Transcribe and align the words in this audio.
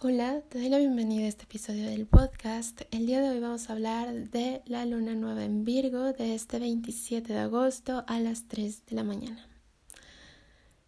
Hola, 0.00 0.42
te 0.48 0.60
doy 0.60 0.68
la 0.68 0.78
bienvenida 0.78 1.24
a 1.24 1.28
este 1.28 1.42
episodio 1.42 1.86
del 1.86 2.06
podcast. 2.06 2.82
El 2.92 3.06
día 3.06 3.20
de 3.20 3.30
hoy 3.30 3.40
vamos 3.40 3.68
a 3.68 3.72
hablar 3.72 4.30
de 4.30 4.62
la 4.66 4.86
luna 4.86 5.16
nueva 5.16 5.44
en 5.44 5.64
Virgo 5.64 6.12
de 6.12 6.36
este 6.36 6.60
27 6.60 7.32
de 7.32 7.40
agosto 7.40 8.04
a 8.06 8.20
las 8.20 8.46
3 8.46 8.86
de 8.86 8.94
la 8.94 9.02
mañana. 9.02 9.44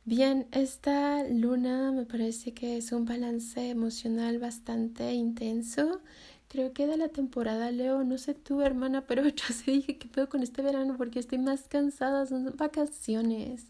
Bien, 0.04 0.46
esta 0.52 1.24
luna 1.24 1.90
me 1.90 2.06
parece 2.06 2.54
que 2.54 2.76
es 2.76 2.92
un 2.92 3.04
balance 3.04 3.68
emocional 3.68 4.38
bastante 4.38 5.12
intenso. 5.12 6.00
Creo 6.46 6.72
que 6.72 6.86
de 6.86 6.96
la 6.96 7.08
temporada 7.08 7.72
Leo, 7.72 8.04
no 8.04 8.16
sé 8.16 8.34
tú 8.34 8.60
hermana, 8.62 9.00
pero 9.08 9.26
yo 9.26 9.44
se 9.52 9.72
dije 9.72 9.98
que 9.98 10.06
puedo 10.06 10.28
con 10.28 10.44
este 10.44 10.62
verano 10.62 10.94
porque 10.96 11.18
estoy 11.18 11.38
más 11.38 11.62
cansada, 11.62 12.26
son 12.26 12.54
vacaciones. 12.56 13.64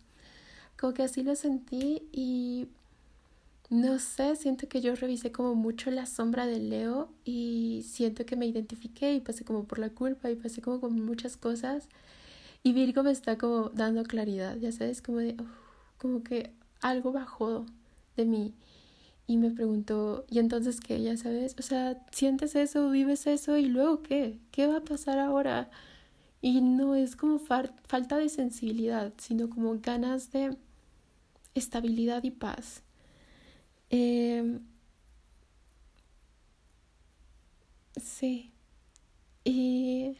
Como 0.78 0.92
que 0.92 1.02
así 1.02 1.22
lo 1.22 1.34
sentí 1.34 2.02
y 2.12 2.68
no 3.70 4.00
sé, 4.00 4.34
siento 4.36 4.68
que 4.68 4.80
yo 4.80 4.96
revisé 4.96 5.30
como 5.32 5.54
mucho 5.54 5.90
la 5.92 6.06
sombra 6.06 6.46
de 6.46 6.58
Leo 6.58 7.12
y 7.24 7.84
siento 7.88 8.26
que 8.26 8.36
me 8.36 8.46
identifiqué 8.46 9.14
y 9.14 9.20
pasé 9.20 9.44
como 9.44 9.64
por 9.64 9.78
la 9.78 9.90
culpa 9.90 10.28
y 10.30 10.36
pasé 10.36 10.60
como 10.60 10.80
con 10.80 11.00
muchas 11.04 11.36
cosas. 11.36 11.88
Y 12.64 12.72
Virgo 12.72 13.02
me 13.04 13.12
está 13.12 13.38
como 13.38 13.70
dando 13.70 14.04
claridad, 14.04 14.56
ya 14.58 14.72
sabes, 14.72 15.02
como 15.02 15.18
de, 15.18 15.36
como 15.98 16.24
que 16.24 16.52
algo 16.80 17.12
bajó 17.12 17.66
de 18.16 18.24
mí. 18.26 18.54
Y 19.28 19.36
me 19.38 19.50
preguntó, 19.52 20.26
¿y 20.28 20.40
entonces 20.40 20.80
qué? 20.80 21.00
Ya 21.02 21.16
sabes, 21.16 21.54
o 21.58 21.62
sea, 21.62 22.04
sientes 22.12 22.56
eso, 22.56 22.90
vives 22.90 23.26
eso 23.28 23.56
y 23.56 23.66
luego 23.66 24.02
qué? 24.02 24.40
¿Qué 24.50 24.66
va 24.66 24.78
a 24.78 24.84
pasar 24.84 25.18
ahora? 25.20 25.70
Y 26.42 26.60
no 26.62 26.96
es 26.96 27.16
como 27.16 27.38
falta 27.38 28.18
de 28.18 28.28
sensibilidad, 28.28 29.12
sino 29.18 29.48
como 29.50 29.78
ganas 29.80 30.32
de 30.32 30.56
estabilidad 31.54 32.24
y 32.24 32.32
paz. 32.32 32.82
Eh, 33.90 34.42
sí. 37.96 38.52
Y, 39.44 40.16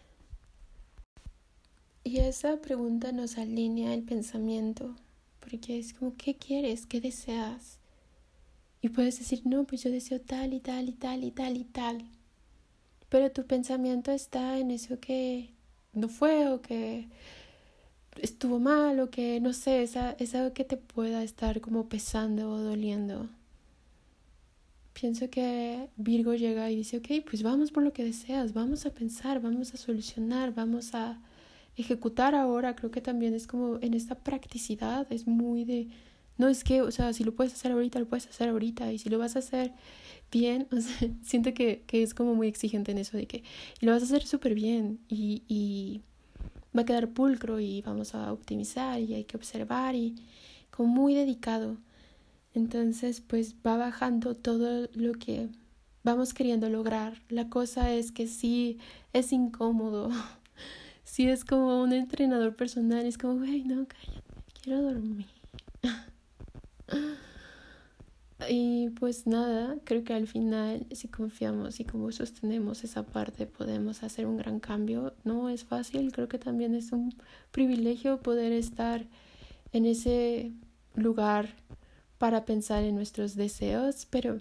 y 2.04 2.18
esa 2.18 2.60
pregunta 2.60 3.10
nos 3.10 3.38
alinea 3.38 3.94
el 3.94 4.02
pensamiento, 4.02 4.96
porque 5.40 5.78
es 5.78 5.94
como, 5.94 6.14
¿qué 6.16 6.36
quieres? 6.36 6.84
¿Qué 6.84 7.00
deseas? 7.00 7.78
Y 8.82 8.88
puedes 8.90 9.18
decir, 9.18 9.42
no, 9.46 9.64
pues 9.64 9.82
yo 9.84 9.90
deseo 9.90 10.20
tal 10.20 10.52
y 10.54 10.60
tal 10.60 10.88
y 10.88 10.92
tal 10.92 11.24
y 11.24 11.30
tal 11.30 11.56
y 11.56 11.64
tal. 11.64 12.04
Pero 13.10 13.30
tu 13.32 13.44
pensamiento 13.46 14.10
está 14.12 14.58
en 14.58 14.70
eso 14.70 14.98
que 15.00 15.50
no 15.92 16.08
fue 16.08 16.48
o 16.48 16.62
que 16.62 17.08
estuvo 18.22 18.58
mal 18.60 19.00
o 19.00 19.10
que 19.10 19.40
no 19.40 19.52
sé, 19.52 19.82
esa, 19.82 20.12
es 20.18 20.34
algo 20.34 20.52
que 20.54 20.64
te 20.64 20.76
pueda 20.76 21.22
estar 21.24 21.60
como 21.60 21.88
pesando 21.88 22.50
o 22.52 22.58
doliendo 22.58 23.28
pienso 24.92 25.30
que 25.30 25.88
Virgo 25.96 26.34
llega 26.34 26.70
y 26.70 26.76
dice, 26.76 26.98
ok, 26.98 27.24
pues 27.28 27.42
vamos 27.42 27.70
por 27.70 27.82
lo 27.82 27.92
que 27.92 28.04
deseas, 28.04 28.52
vamos 28.52 28.86
a 28.86 28.90
pensar, 28.90 29.40
vamos 29.40 29.74
a 29.74 29.76
solucionar, 29.76 30.54
vamos 30.54 30.94
a 30.94 31.20
ejecutar 31.76 32.34
ahora. 32.34 32.76
Creo 32.76 32.90
que 32.90 33.00
también 33.00 33.34
es 33.34 33.46
como 33.46 33.78
en 33.80 33.94
esta 33.94 34.16
practicidad, 34.16 35.06
es 35.12 35.26
muy 35.26 35.64
de, 35.64 35.88
no 36.38 36.48
es 36.48 36.64
que, 36.64 36.82
o 36.82 36.90
sea, 36.90 37.12
si 37.12 37.24
lo 37.24 37.34
puedes 37.34 37.52
hacer 37.52 37.72
ahorita, 37.72 37.98
lo 37.98 38.08
puedes 38.08 38.26
hacer 38.26 38.48
ahorita, 38.48 38.92
y 38.92 38.98
si 38.98 39.08
lo 39.08 39.18
vas 39.18 39.36
a 39.36 39.40
hacer 39.40 39.72
bien, 40.30 40.66
o 40.72 40.80
sea, 40.80 41.08
siento 41.22 41.54
que, 41.54 41.82
que 41.86 42.02
es 42.02 42.14
como 42.14 42.34
muy 42.34 42.48
exigente 42.48 42.92
en 42.92 42.98
eso 42.98 43.16
de 43.16 43.26
que 43.26 43.42
lo 43.80 43.92
vas 43.92 44.02
a 44.02 44.06
hacer 44.06 44.26
súper 44.26 44.54
bien 44.54 45.00
y, 45.08 45.42
y 45.48 46.02
va 46.76 46.82
a 46.82 46.84
quedar 46.84 47.10
pulcro 47.10 47.60
y 47.60 47.82
vamos 47.82 48.14
a 48.14 48.32
optimizar 48.32 49.00
y 49.00 49.14
hay 49.14 49.24
que 49.24 49.36
observar 49.36 49.94
y 49.94 50.14
como 50.70 50.88
muy 50.88 51.14
dedicado. 51.14 51.76
Entonces, 52.54 53.20
pues 53.20 53.54
va 53.66 53.76
bajando 53.76 54.34
todo 54.34 54.88
lo 54.94 55.12
que 55.12 55.48
vamos 56.02 56.34
queriendo 56.34 56.68
lograr. 56.68 57.22
La 57.28 57.48
cosa 57.48 57.92
es 57.92 58.12
que 58.12 58.26
sí 58.26 58.78
es 59.12 59.32
incómodo. 59.32 60.10
Sí 61.02 61.28
es 61.28 61.44
como 61.44 61.82
un 61.82 61.92
entrenador 61.92 62.54
personal, 62.54 63.04
es 63.04 63.18
como, 63.18 63.38
güey, 63.38 63.64
no, 63.64 63.84
cállate, 63.88 64.22
quiero 64.62 64.82
dormir. 64.82 65.26
Y 68.48 68.90
pues 68.90 69.26
nada, 69.26 69.76
creo 69.84 70.02
que 70.02 70.14
al 70.14 70.26
final, 70.26 70.86
si 70.92 71.08
confiamos 71.08 71.78
y 71.80 71.84
como 71.84 72.10
sostenemos 72.10 72.84
esa 72.84 73.04
parte, 73.04 73.46
podemos 73.46 74.02
hacer 74.02 74.26
un 74.26 74.38
gran 74.38 74.60
cambio. 74.60 75.14
No 75.24 75.50
es 75.50 75.64
fácil, 75.64 76.10
creo 76.12 76.28
que 76.28 76.38
también 76.38 76.74
es 76.74 76.92
un 76.92 77.14
privilegio 77.50 78.22
poder 78.22 78.52
estar 78.52 79.04
en 79.72 79.86
ese 79.86 80.52
lugar 80.94 81.54
para 82.20 82.44
pensar 82.44 82.84
en 82.84 82.96
nuestros 82.96 83.34
deseos, 83.34 84.06
pero 84.10 84.40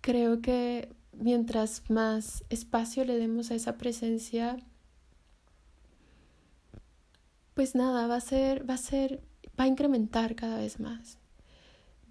creo 0.00 0.42
que 0.42 0.88
mientras 1.12 1.88
más 1.88 2.42
espacio 2.50 3.04
le 3.04 3.16
demos 3.16 3.52
a 3.52 3.54
esa 3.54 3.78
presencia, 3.78 4.56
pues 7.54 7.76
nada, 7.76 8.08
va 8.08 8.16
a 8.16 8.20
ser, 8.20 8.68
va 8.68 8.74
a 8.74 8.76
ser, 8.76 9.22
va 9.58 9.64
a 9.64 9.68
incrementar 9.68 10.34
cada 10.34 10.58
vez 10.58 10.80
más, 10.80 11.16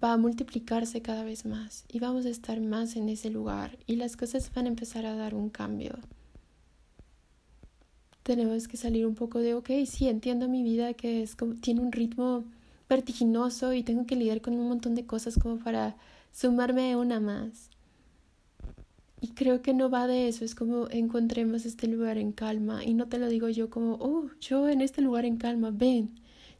va 0.02 0.14
a 0.14 0.16
multiplicarse 0.16 1.02
cada 1.02 1.24
vez 1.24 1.44
más 1.44 1.84
y 1.86 1.98
vamos 1.98 2.24
a 2.24 2.30
estar 2.30 2.58
más 2.58 2.96
en 2.96 3.10
ese 3.10 3.28
lugar 3.28 3.78
y 3.86 3.96
las 3.96 4.16
cosas 4.16 4.50
van 4.54 4.64
a 4.64 4.70
empezar 4.70 5.04
a 5.04 5.14
dar 5.14 5.34
un 5.34 5.50
cambio. 5.50 5.98
Tenemos 8.22 8.66
que 8.66 8.78
salir 8.78 9.04
un 9.04 9.14
poco 9.14 9.40
de, 9.40 9.52
ok, 9.52 9.68
sí, 9.84 10.08
entiendo 10.08 10.48
mi 10.48 10.62
vida 10.62 10.94
que 10.94 11.22
es 11.22 11.36
como, 11.36 11.56
tiene 11.56 11.82
un 11.82 11.92
ritmo 11.92 12.46
vertiginoso 12.92 13.72
y 13.72 13.82
tengo 13.82 14.04
que 14.06 14.16
lidiar 14.16 14.42
con 14.42 14.54
un 14.54 14.68
montón 14.68 14.94
de 14.94 15.06
cosas 15.06 15.38
como 15.38 15.58
para 15.58 15.96
sumarme 16.30 16.92
a 16.92 16.98
una 16.98 17.20
más. 17.20 17.70
Y 19.20 19.28
creo 19.28 19.62
que 19.62 19.72
no 19.72 19.88
va 19.88 20.06
de 20.06 20.28
eso, 20.28 20.44
es 20.44 20.54
como 20.54 20.90
encontremos 20.90 21.64
este 21.64 21.86
lugar 21.86 22.18
en 22.18 22.32
calma. 22.32 22.84
Y 22.84 22.92
no 22.92 23.08
te 23.08 23.18
lo 23.18 23.28
digo 23.28 23.48
yo 23.48 23.70
como, 23.70 23.94
oh, 23.94 24.28
yo 24.40 24.68
en 24.68 24.82
este 24.82 25.00
lugar 25.00 25.24
en 25.24 25.36
calma, 25.38 25.70
ven. 25.72 26.10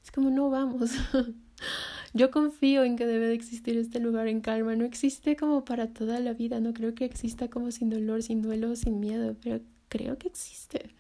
Es 0.03 0.10
como, 0.10 0.31
no 0.31 0.48
vamos. 0.48 0.93
yo 2.15 2.31
confío 2.31 2.84
en 2.84 2.97
que 2.97 3.06
debe 3.06 3.26
de 3.26 3.34
existir 3.34 3.76
este 3.76 4.00
lugar 4.00 4.26
en 4.28 4.41
calma. 4.41 4.75
No 4.75 4.84
existe 4.84 5.37
como 5.37 5.64
para 5.66 5.88
toda 5.88 6.19
la 6.20 6.32
vida, 6.32 6.60
no 6.60 6.72
creo 6.72 6.94
que 6.94 7.04
exista 7.04 7.49
como 7.49 7.72
sin 7.72 7.91
dolor, 7.91 8.22
sin 8.22 8.41
duelo, 8.41 8.75
sin 8.76 9.00
miedo, 9.00 9.37
pero 9.43 9.60
creo 9.88 10.16
que 10.16 10.28
existe. 10.28 10.91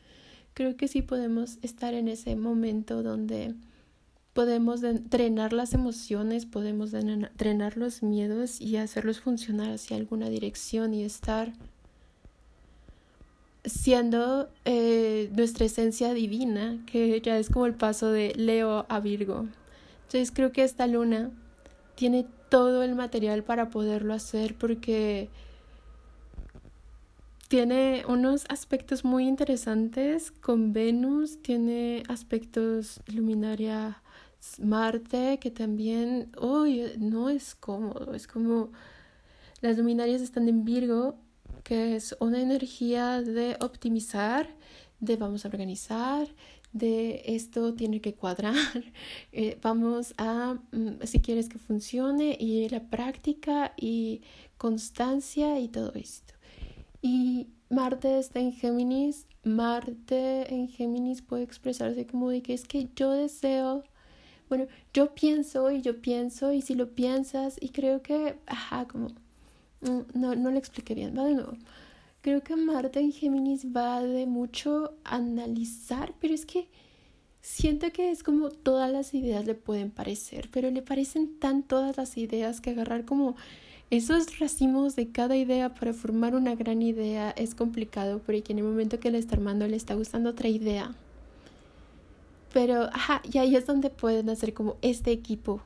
Creo 0.52 0.76
que 0.76 0.88
sí 0.88 1.00
podemos 1.00 1.58
estar 1.62 1.94
en 1.94 2.08
ese 2.08 2.36
momento 2.36 3.02
donde 3.02 3.54
podemos 4.32 4.80
drenar 4.80 5.52
las 5.52 5.74
emociones, 5.74 6.46
podemos 6.46 6.90
drenar 6.90 7.76
los 7.76 8.02
miedos 8.02 8.60
y 8.60 8.76
hacerlos 8.76 9.20
funcionar 9.20 9.72
hacia 9.72 9.96
alguna 9.96 10.30
dirección 10.30 10.94
y 10.94 11.04
estar 11.04 11.52
siendo 13.64 14.48
eh, 14.64 15.30
nuestra 15.36 15.66
esencia 15.66 16.14
divina, 16.14 16.78
que 16.86 17.20
ya 17.20 17.38
es 17.38 17.50
como 17.50 17.66
el 17.66 17.74
paso 17.74 18.10
de 18.10 18.32
Leo 18.34 18.86
a 18.88 19.00
Virgo. 19.00 19.46
Entonces 20.06 20.32
creo 20.32 20.50
que 20.50 20.64
esta 20.64 20.86
luna 20.86 21.30
tiene 21.94 22.26
todo 22.48 22.82
el 22.82 22.94
material 22.94 23.44
para 23.44 23.70
poderlo 23.70 24.14
hacer 24.14 24.56
porque 24.56 25.30
tiene 27.48 28.04
unos 28.08 28.46
aspectos 28.48 29.04
muy 29.04 29.28
interesantes 29.28 30.30
con 30.30 30.72
Venus, 30.72 31.40
tiene 31.42 32.02
aspectos 32.08 33.00
luminaria 33.06 34.01
Marte, 34.60 35.38
que 35.38 35.50
también, 35.50 36.30
uy, 36.40 36.92
no 36.98 37.28
es 37.28 37.54
cómodo, 37.54 38.14
es 38.14 38.26
como 38.26 38.70
las 39.60 39.78
luminarias 39.78 40.20
están 40.20 40.48
en 40.48 40.64
Virgo, 40.64 41.16
que 41.62 41.94
es 41.96 42.16
una 42.20 42.40
energía 42.40 43.22
de 43.22 43.56
optimizar, 43.60 44.48
de 45.00 45.16
vamos 45.16 45.44
a 45.44 45.48
organizar, 45.48 46.28
de 46.72 47.22
esto 47.26 47.74
tiene 47.74 48.00
que 48.00 48.14
cuadrar, 48.14 48.54
eh, 49.32 49.58
vamos 49.62 50.14
a, 50.18 50.58
mm, 50.72 51.04
si 51.04 51.20
quieres 51.20 51.48
que 51.48 51.58
funcione, 51.58 52.36
y 52.38 52.68
la 52.68 52.80
práctica 52.90 53.74
y 53.76 54.22
constancia 54.58 55.60
y 55.60 55.68
todo 55.68 55.92
esto. 55.94 56.34
Y 57.00 57.48
Marte 57.70 58.18
está 58.18 58.40
en 58.40 58.52
Géminis, 58.52 59.26
Marte 59.44 60.52
en 60.52 60.68
Géminis 60.68 61.22
puede 61.22 61.42
expresarse 61.42 62.06
como 62.06 62.30
de 62.30 62.42
que 62.42 62.54
es 62.54 62.66
que 62.66 62.88
yo 62.94 63.12
deseo 63.12 63.84
bueno, 64.52 64.66
yo 64.92 65.14
pienso 65.14 65.70
y 65.70 65.80
yo 65.80 66.02
pienso 66.02 66.52
y 66.52 66.60
si 66.60 66.74
lo 66.74 66.90
piensas 66.90 67.56
y 67.58 67.70
creo 67.70 68.02
que, 68.02 68.36
ajá, 68.44 68.86
como, 68.86 69.08
mm, 69.80 70.00
no, 70.12 70.34
no 70.34 70.50
lo 70.50 70.58
expliqué 70.58 70.94
bien, 70.94 71.16
va 71.16 71.24
de 71.24 71.36
nuevo. 71.36 71.56
Creo 72.20 72.42
que 72.42 72.54
Marte 72.54 73.00
en 73.00 73.12
Géminis 73.12 73.64
va 73.74 74.02
de 74.02 74.26
mucho 74.26 74.92
analizar, 75.04 76.12
pero 76.20 76.34
es 76.34 76.44
que 76.44 76.68
siento 77.40 77.90
que 77.92 78.10
es 78.10 78.22
como 78.22 78.50
todas 78.50 78.92
las 78.92 79.14
ideas 79.14 79.46
le 79.46 79.54
pueden 79.54 79.90
parecer, 79.90 80.50
pero 80.52 80.70
le 80.70 80.82
parecen 80.82 81.38
tan 81.38 81.62
todas 81.62 81.96
las 81.96 82.18
ideas 82.18 82.60
que 82.60 82.72
agarrar 82.72 83.06
como 83.06 83.36
esos 83.88 84.38
racimos 84.38 84.96
de 84.96 85.12
cada 85.12 85.34
idea 85.34 85.72
para 85.72 85.94
formar 85.94 86.34
una 86.34 86.54
gran 86.56 86.82
idea 86.82 87.30
es 87.30 87.54
complicado 87.54 88.18
porque 88.18 88.52
en 88.52 88.58
el 88.58 88.64
momento 88.64 89.00
que 89.00 89.10
le 89.10 89.16
está 89.16 89.34
armando 89.34 89.66
le 89.66 89.76
está 89.76 89.94
gustando 89.94 90.28
otra 90.28 90.50
idea. 90.50 90.94
Pero, 92.52 92.84
ajá, 92.92 93.22
y 93.30 93.38
ahí 93.38 93.56
es 93.56 93.66
donde 93.66 93.90
pueden 93.90 94.28
hacer 94.28 94.52
como 94.52 94.76
este 94.82 95.10
equipo, 95.10 95.62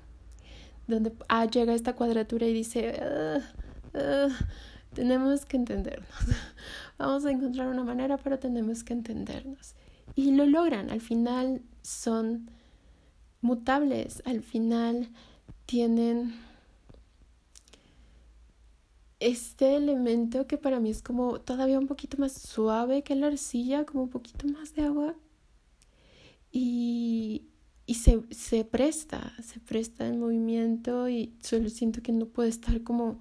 donde 0.87 1.12
ah, 1.29 1.44
llega 1.47 1.75
esta 1.75 1.94
cuadratura 1.94 2.47
y 2.47 2.53
dice, 2.53 3.00
uh, 3.94 4.29
tenemos 4.94 5.44
que 5.44 5.56
entendernos. 5.56 6.09
Vamos 6.99 7.25
a 7.25 7.31
encontrar 7.31 7.69
una 7.69 7.85
manera, 7.85 8.17
pero 8.17 8.38
tenemos 8.38 8.85
que 8.85 8.93
entendernos. 8.93 9.75
Y 10.15 10.31
lo 10.33 10.47
logran. 10.47 10.91
Al 10.91 11.00
final 11.00 11.61
son 11.83 12.50
mutables. 13.43 14.23
Al 14.25 14.43
final 14.43 15.09
tienen 15.67 16.35
este 19.21 19.77
elemento 19.77 20.47
que 20.47 20.56
para 20.56 20.79
mí 20.79 20.91
es 20.91 21.03
como 21.03 21.41
todavía 21.41 21.79
un 21.79 21.87
poquito 21.87 22.17
más 22.19 22.33
suave 22.33 23.03
que 23.03 23.15
la 23.17 23.27
arcilla, 23.29 23.85
como 23.85 24.05
un 24.05 24.11
poquito 24.11 24.47
más 24.47 24.75
de 24.75 24.85
agua. 24.85 25.15
Y, 26.58 27.50
y 27.85 27.97
se, 27.97 28.23
se 28.31 28.64
presta, 28.64 29.35
se 29.43 29.61
presta 29.61 30.06
en 30.06 30.19
movimiento 30.19 31.06
y 31.06 31.37
solo 31.43 31.69
siento 31.69 32.00
que 32.00 32.12
no 32.12 32.25
puede 32.25 32.49
estar 32.49 32.82
como 32.82 33.20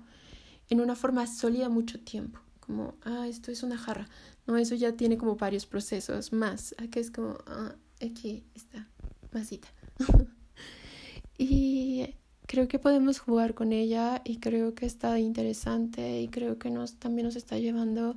en 0.69 0.79
una 0.79 0.95
forma 0.95 1.27
sólida 1.27 1.67
mucho 1.67 1.99
tiempo. 1.99 2.39
Como, 2.61 2.95
ah, 3.03 3.27
esto 3.27 3.51
es 3.51 3.61
una 3.61 3.77
jarra. 3.77 4.07
No, 4.47 4.55
eso 4.55 4.73
ya 4.75 4.93
tiene 4.93 5.17
como 5.17 5.35
varios 5.35 5.65
procesos 5.65 6.31
más. 6.31 6.75
Aquí 6.77 6.99
es 6.99 7.11
como, 7.11 7.37
ah, 7.47 7.75
aquí 8.01 8.45
está, 8.53 8.87
masita. 9.33 9.67
y 11.37 12.15
creo 12.47 12.69
que 12.69 12.79
podemos 12.79 13.19
jugar 13.19 13.53
con 13.53 13.73
ella 13.73 14.21
y 14.23 14.37
creo 14.37 14.75
que 14.75 14.85
está 14.85 15.19
interesante 15.19 16.21
y 16.21 16.29
creo 16.29 16.57
que 16.57 16.69
nos 16.69 16.95
también 16.99 17.25
nos 17.25 17.35
está 17.35 17.57
llevando 17.57 18.15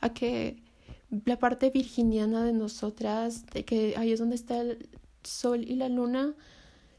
a 0.00 0.14
que 0.14 0.63
la 1.24 1.38
parte 1.38 1.70
virginiana 1.70 2.44
de 2.44 2.52
nosotras, 2.52 3.46
de 3.46 3.64
que 3.64 3.94
ahí 3.96 4.12
es 4.12 4.18
donde 4.18 4.36
está 4.36 4.60
el 4.60 4.88
sol 5.22 5.64
y 5.66 5.76
la 5.76 5.88
luna, 5.88 6.34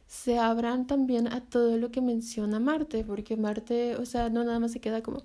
se 0.07 0.38
abran 0.38 0.88
también 0.88 1.27
a 1.27 1.41
todo 1.41 1.77
lo 1.77 1.91
que 1.91 2.01
menciona 2.01 2.59
Marte, 2.59 3.03
porque 3.03 3.38
Marte, 3.38 3.95
o 3.95 4.06
sea, 4.06 4.29
no 4.29 4.44
nada 4.44 4.59
más 4.59 4.71
se 4.71 4.79
queda 4.79 5.01
como, 5.01 5.23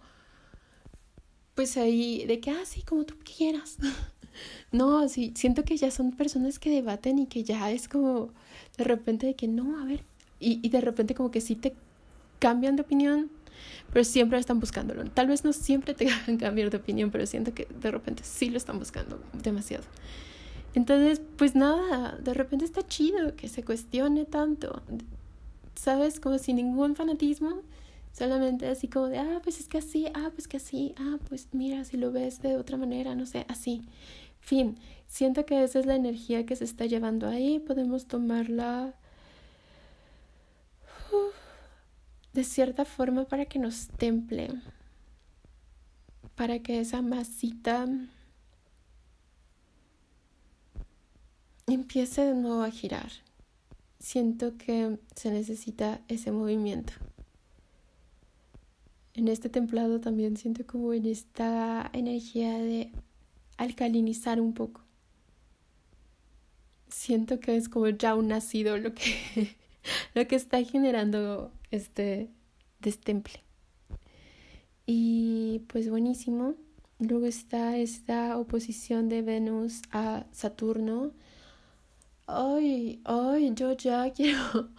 pues 1.55 1.77
ahí, 1.77 2.25
de 2.27 2.41
que, 2.41 2.51
ah, 2.51 2.63
como 2.87 3.05
tú 3.05 3.15
quieras. 3.25 3.79
no, 4.73 5.09
sí, 5.09 5.33
siento 5.37 5.65
que 5.65 5.77
ya 5.77 5.91
son 5.91 6.13
personas 6.13 6.59
que 6.59 6.71
debaten 6.71 7.19
y 7.19 7.27
que 7.27 7.45
ya 7.45 7.71
es 7.71 7.89
como, 7.89 8.31
de 8.79 8.85
repente, 8.85 9.27
de 9.27 9.35
que 9.35 9.49
no, 9.49 9.81
a 9.81 9.85
ver, 9.85 10.05
y, 10.39 10.61
y 10.63 10.71
de 10.71 10.81
repente 10.81 11.15
como 11.15 11.31
que 11.31 11.41
sí 11.41 11.57
te 11.57 11.75
cambian 12.39 12.77
de 12.77 12.83
opinión, 12.83 13.31
pero 13.93 14.05
siempre 14.05 14.39
están 14.39 14.61
buscándolo. 14.61 15.05
Tal 15.05 15.29
vez 15.29 15.45
no 15.45 15.53
siempre 15.53 15.95
te 15.95 16.09
hagan 16.11 16.37
cambiar 16.37 16.71
de 16.71 16.77
opinión, 16.77 17.11
pero 17.11 17.27
siento 17.27 17.55
que 17.55 17.67
de 17.67 17.91
repente 17.91 18.23
sí 18.25 18.51
lo 18.51 18.57
están 18.57 18.79
buscando 18.79 19.21
demasiado. 19.43 19.85
Entonces, 20.75 21.21
pues 21.37 21.55
nada, 21.55 22.17
de 22.23 22.33
repente 22.35 22.65
está 22.65 22.87
chido 22.87 23.35
que 23.35 23.49
se 23.49 23.65
cuestione 23.65 24.25
tanto, 24.25 24.83
¿sabes? 25.75 26.21
Como 26.21 26.39
sin 26.39 26.57
ningún 26.57 26.95
fanatismo, 26.95 27.63
solamente 28.13 28.69
así 28.69 28.87
como 28.87 29.07
de, 29.07 29.19
ah, 29.19 29.41
pues 29.43 29.59
es 29.59 29.67
que 29.67 29.79
así, 29.79 30.07
ah, 30.15 30.31
pues 30.33 30.47
que 30.47 30.59
así, 30.59 30.95
ah, 30.99 31.19
pues 31.29 31.49
mira, 31.53 31.85
si 31.85 31.97
lo 31.97 32.13
ves 32.13 32.41
de 32.41 32.57
otra 32.57 32.77
manera, 32.77 33.15
no 33.17 33.27
sé, 33.27 33.47
así. 33.49 33.83
Fin, 34.39 34.77
siento 35.07 35.45
que 35.45 35.65
esa 35.65 35.81
es 35.81 35.87
la 35.87 35.97
energía 35.97 36.47
que 36.47 36.57
se 36.57 36.65
está 36.65 36.87
llevando 36.87 37.29
ahí, 37.29 37.59
podemos 37.59 38.07
tomarla 38.07 38.95
de 42.33 42.45
cierta 42.45 42.85
forma 42.85 43.25
para 43.25 43.47
que 43.47 43.59
nos 43.59 43.89
temple, 43.89 44.51
para 46.37 46.61
que 46.61 46.81
esa 46.81 47.03
masita 47.03 47.87
empiece 51.67 52.25
de 52.25 52.35
nuevo 52.35 52.63
a 52.63 52.71
girar. 52.71 53.11
Siento 53.99 54.57
que 54.57 54.99
se 55.15 55.31
necesita 55.31 56.01
ese 56.09 56.33
movimiento. 56.33 56.93
En 59.15 59.29
este 59.29 59.49
templado 59.49 60.01
también 60.01 60.37
siento 60.37 60.65
como 60.67 60.95
en 60.95 61.05
esta 61.07 61.91
energía 61.93 62.59
de 62.59 62.93
alcalinizar 63.57 64.41
un 64.41 64.55
poco. 64.55 64.83
Siento 66.89 67.41
que 67.41 67.57
es 67.57 67.69
como 67.69 67.89
ya 67.89 68.15
un 68.15 68.29
nacido 68.29 68.79
lo 68.79 68.95
que, 68.95 69.57
lo 70.15 70.27
que 70.27 70.37
está 70.37 70.63
generando 70.63 71.53
este 71.71 72.31
destemple. 72.81 73.43
Y 74.87 75.63
pues 75.69 75.89
buenísimo. 75.91 76.55
Luego 76.99 77.27
está 77.27 77.77
esta 77.77 78.37
oposición 78.37 79.09
de 79.09 79.23
Venus 79.23 79.83
a 79.91 80.27
Saturno 80.33 81.13
ay, 82.31 83.01
ay, 83.05 83.53
yo 83.55 83.73
ya 83.73 84.11
quiero 84.15 84.71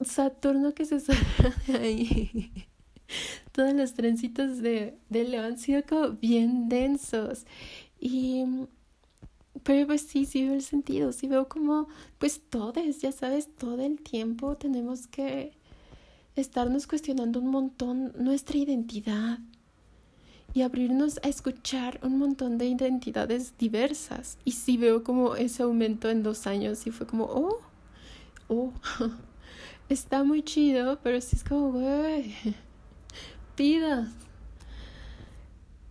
Saturno 0.00 0.74
que 0.74 0.84
se 0.84 1.00
salga 1.00 1.54
de 1.66 1.78
ahí. 1.78 2.52
Todos 3.52 3.72
los 3.74 3.94
trencitos 3.94 4.58
de, 4.60 4.98
de 5.08 5.24
León 5.24 5.44
han 5.44 5.58
sido 5.58 5.82
como 5.84 6.10
bien 6.10 6.68
densos. 6.68 7.46
Y 7.98 8.44
pero 9.62 9.86
pues 9.86 10.02
sí, 10.02 10.26
sí 10.26 10.44
veo 10.44 10.54
el 10.54 10.62
sentido, 10.62 11.12
sí 11.12 11.28
veo 11.28 11.48
como, 11.48 11.88
pues 12.18 12.42
todos, 12.50 13.00
ya 13.00 13.12
sabes, 13.12 13.48
todo 13.56 13.80
el 13.82 14.02
tiempo 14.02 14.56
tenemos 14.56 15.06
que 15.06 15.52
estarnos 16.36 16.86
cuestionando 16.86 17.40
un 17.40 17.48
montón 17.48 18.12
nuestra 18.18 18.58
identidad, 18.58 19.38
y 20.54 20.62
abrirnos 20.62 21.18
a 21.24 21.28
escuchar 21.28 21.98
un 22.04 22.16
montón 22.16 22.58
de 22.58 22.66
identidades 22.66 23.58
diversas. 23.58 24.38
Y 24.44 24.52
sí 24.52 24.76
veo 24.76 25.02
como 25.02 25.34
ese 25.34 25.64
aumento 25.64 26.08
en 26.08 26.22
dos 26.22 26.46
años 26.46 26.86
y 26.86 26.92
fue 26.92 27.08
como, 27.08 27.24
oh, 27.24 27.58
oh, 28.46 28.72
está 29.88 30.22
muy 30.22 30.44
chido, 30.44 31.00
pero 31.02 31.20
sí 31.20 31.34
es 31.34 31.42
como, 31.42 31.72
güey, 31.72 32.36
pidas. 33.56 34.08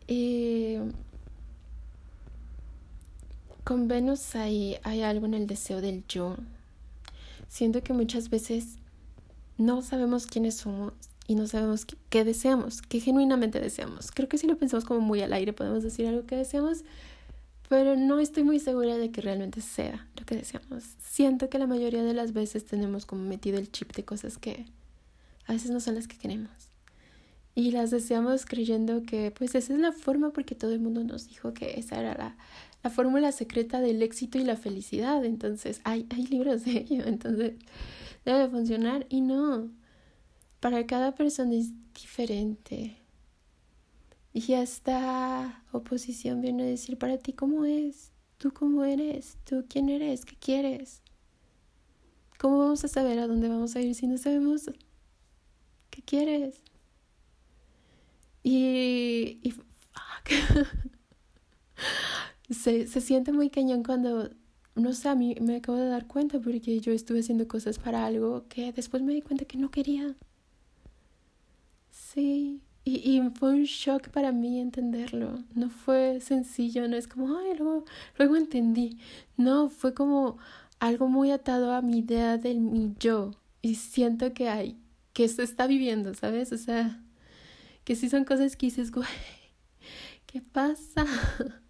Y 0.07 0.77
con 3.65 3.89
Venus 3.89 4.33
hay, 4.35 4.77
hay 4.83 5.01
algo 5.01 5.25
en 5.25 5.33
el 5.33 5.45
deseo 5.45 5.81
del 5.81 6.05
yo. 6.07 6.37
Siento 7.49 7.83
que 7.83 7.91
muchas 7.91 8.29
veces 8.29 8.77
no 9.57 9.81
sabemos 9.81 10.27
quiénes 10.27 10.55
somos 10.55 10.93
y 11.27 11.35
no 11.35 11.47
sabemos 11.47 11.85
qué, 12.09 12.23
deseamos, 12.23 12.81
qué 12.81 12.99
genuinamente 12.99 13.59
deseamos. 13.59 14.11
Creo 14.11 14.27
que 14.27 14.37
si 14.37 14.47
lo 14.47 14.57
pensamos 14.57 14.85
como 14.85 14.99
muy 14.99 15.21
al 15.21 15.33
aire 15.33 15.53
podemos 15.53 15.83
decir 15.83 16.07
algo 16.07 16.25
que 16.25 16.35
deseamos, 16.35 16.83
pero 17.69 17.95
no 17.95 18.19
estoy 18.19 18.43
muy 18.43 18.59
segura 18.59 18.97
de 18.97 19.11
que 19.11 19.21
realmente 19.21 19.61
sea 19.61 20.07
lo 20.19 20.25
que 20.25 20.35
deseamos. 20.35 20.83
Siento 21.01 21.49
que 21.49 21.59
la 21.59 21.67
mayoría 21.67 22.03
de 22.03 22.13
las 22.13 22.33
veces 22.33 22.65
tenemos 22.65 23.05
como 23.05 23.23
metido 23.23 23.57
el 23.57 23.71
chip 23.71 23.93
de 23.95 24.03
cosas 24.03 24.37
que 24.37 24.65
a 25.47 25.53
veces 25.53 25.71
no 25.71 25.79
son 25.79 25.95
las 25.95 26.07
que 26.07 26.17
queremos. 26.17 26.51
Y 27.55 27.71
las 27.71 27.91
deseamos 27.91 28.45
creyendo 28.45 29.03
que 29.03 29.31
pues 29.31 29.55
esa 29.55 29.73
es 29.73 29.79
la 29.79 29.91
forma 29.91 30.31
porque 30.31 30.55
todo 30.55 30.73
el 30.73 30.79
mundo 30.79 31.03
nos 31.03 31.29
dijo 31.29 31.53
que 31.53 31.79
esa 31.79 31.99
era 31.99 32.15
la, 32.15 32.35
la 32.83 32.89
fórmula 32.89 33.31
secreta 33.31 33.79
del 33.79 34.01
éxito 34.01 34.39
y 34.39 34.43
la 34.43 34.57
felicidad. 34.57 35.23
Entonces 35.23 35.79
hay, 35.83 36.07
hay 36.09 36.25
libros 36.25 36.65
de 36.65 36.79
ello, 36.79 37.05
entonces 37.05 37.53
debe 38.25 38.49
funcionar 38.49 39.05
y 39.09 39.21
no, 39.21 39.71
para 40.59 40.85
cada 40.85 41.13
persona 41.15 41.53
es 41.55 41.71
diferente. 41.93 42.97
Y 44.33 44.53
esta 44.53 45.63
oposición 45.71 46.41
viene 46.41 46.63
a 46.63 46.65
decir 46.65 46.97
para 46.97 47.17
ti 47.17 47.33
cómo 47.33 47.65
es, 47.65 48.11
tú 48.37 48.51
cómo 48.51 48.83
eres, 48.83 49.37
tú 49.43 49.65
quién 49.69 49.89
eres, 49.89 50.25
qué 50.25 50.35
quieres. 50.35 51.01
¿Cómo 52.39 52.57
vamos 52.57 52.83
a 52.83 52.87
saber 52.87 53.19
a 53.19 53.27
dónde 53.27 53.47
vamos 53.47 53.75
a 53.75 53.81
ir 53.81 53.93
si 53.95 54.07
no 54.07 54.17
sabemos 54.17 54.69
qué 55.91 56.01
quieres? 56.01 56.61
Y, 58.41 59.39
y 59.43 59.53
se, 62.53 62.87
se 62.87 63.01
siente 63.01 63.31
muy 63.31 63.49
cañón 63.49 63.83
cuando, 63.83 64.29
no 64.75 64.93
sé, 64.93 65.09
a 65.09 65.15
mí 65.15 65.35
me 65.41 65.57
acabo 65.57 65.77
de 65.77 65.87
dar 65.87 66.07
cuenta 66.07 66.39
porque 66.39 66.79
yo 66.79 66.91
estuve 66.91 67.19
haciendo 67.19 67.47
cosas 67.47 67.79
para 67.79 68.05
algo 68.05 68.47
que 68.47 68.71
después 68.71 69.03
me 69.03 69.13
di 69.13 69.21
cuenta 69.21 69.45
que 69.45 69.57
no 69.57 69.69
quería. 69.71 70.15
Sí, 71.91 72.61
y, 72.85 72.95
y, 72.95 73.21
fue 73.31 73.51
un 73.51 73.63
shock 73.63 74.09
para 74.09 74.31
mí 74.31 74.59
entenderlo. 74.59 75.43
No 75.53 75.69
fue 75.69 76.19
sencillo, 76.21 76.87
no 76.87 76.97
es 76.97 77.07
como, 77.07 77.37
ay, 77.37 77.55
luego, 77.57 77.85
luego 78.17 78.35
entendí. 78.35 78.97
No, 79.37 79.69
fue 79.69 79.93
como 79.93 80.37
algo 80.79 81.07
muy 81.07 81.31
atado 81.31 81.73
a 81.73 81.81
mi 81.81 81.99
idea 81.99 82.37
del 82.37 82.59
mi 82.59 82.93
yo. 82.99 83.31
Y 83.61 83.75
siento 83.75 84.33
que 84.33 84.49
hay, 84.49 84.77
que 85.13 85.27
se 85.29 85.43
está 85.43 85.67
viviendo, 85.67 86.13
¿sabes? 86.13 86.51
O 86.51 86.57
sea, 86.57 87.01
que 87.85 87.95
sí 87.95 88.09
son 88.09 88.25
cosas 88.25 88.55
que 88.57 88.67
dices, 88.67 88.91
güey, 88.91 89.07
¿qué 90.25 90.41
pasa? 90.41 91.05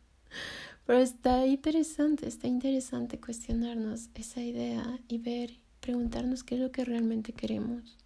Pero 0.86 1.00
está 1.00 1.46
interesante, 1.46 2.28
está 2.28 2.48
interesante 2.48 3.20
cuestionarnos 3.20 4.10
esa 4.16 4.42
idea 4.42 5.00
y 5.08 5.18
ver, 5.18 5.60
preguntarnos 5.80 6.44
qué 6.44 6.56
es 6.56 6.62
lo 6.62 6.72
que 6.72 6.86
realmente 6.86 7.34
queremos 7.34 7.98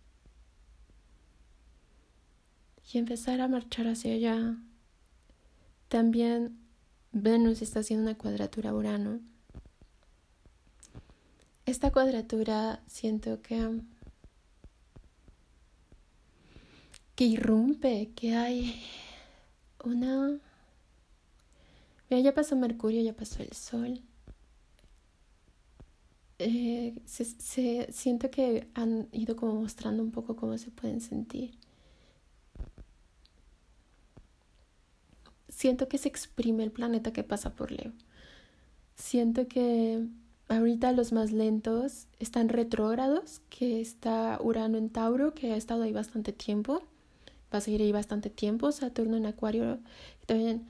y 2.93 2.97
empezar 2.97 3.41
a 3.41 3.47
marchar 3.47 3.87
hacia 3.87 4.13
allá. 4.13 4.57
También 5.89 6.57
Venus 7.11 7.61
está 7.61 7.79
haciendo 7.79 8.09
una 8.09 8.17
cuadratura 8.17 8.69
a 8.69 8.73
Urano. 8.73 9.19
Esta 11.65 11.91
cuadratura 11.91 12.81
siento 12.87 13.41
que 13.41 13.81
que 17.15 17.25
irrumpe, 17.25 18.11
que 18.15 18.35
hay 18.35 18.79
una... 19.83 20.39
Ya 22.09 22.33
pasó 22.33 22.55
Mercurio, 22.55 23.01
ya 23.01 23.13
pasó 23.13 23.43
el 23.43 23.51
Sol. 23.53 24.01
Eh, 26.39 26.95
se, 27.05 27.25
se, 27.25 27.91
siento 27.91 28.29
que 28.29 28.67
han 28.75 29.07
ido 29.11 29.35
como 29.35 29.55
mostrando 29.55 30.03
un 30.03 30.11
poco 30.11 30.35
cómo 30.35 30.57
se 30.57 30.71
pueden 30.71 31.01
sentir. 31.01 31.57
Siento 35.49 35.87
que 35.87 35.97
se 35.97 36.07
exprime 36.09 36.63
el 36.63 36.71
planeta 36.71 37.11
que 37.11 37.23
pasa 37.23 37.53
por 37.55 37.71
Leo. 37.71 37.91
Siento 38.95 39.47
que 39.47 40.05
ahorita 40.49 40.91
los 40.91 41.11
más 41.13 41.31
lentos 41.31 42.07
están 42.19 42.49
retrógrados, 42.49 43.41
que 43.49 43.81
está 43.81 44.39
Urano 44.41 44.77
en 44.77 44.89
Tauro, 44.89 45.33
que 45.33 45.53
ha 45.53 45.57
estado 45.57 45.83
ahí 45.83 45.91
bastante 45.93 46.33
tiempo. 46.33 46.83
Va 47.53 47.59
a 47.59 47.61
seguir 47.61 47.81
ahí 47.81 47.91
bastante 47.91 48.29
tiempo. 48.29 48.71
Saturno 48.71 49.17
en 49.17 49.25
Acuario 49.25 49.79
también 50.25 50.67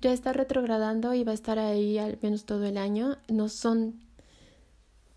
ya 0.00 0.12
está 0.12 0.32
retrogradando 0.32 1.14
y 1.14 1.24
va 1.24 1.32
a 1.32 1.34
estar 1.34 1.58
ahí 1.58 1.98
al 1.98 2.18
menos 2.22 2.44
todo 2.44 2.64
el 2.64 2.76
año. 2.76 3.16
No 3.28 3.48
son 3.48 4.00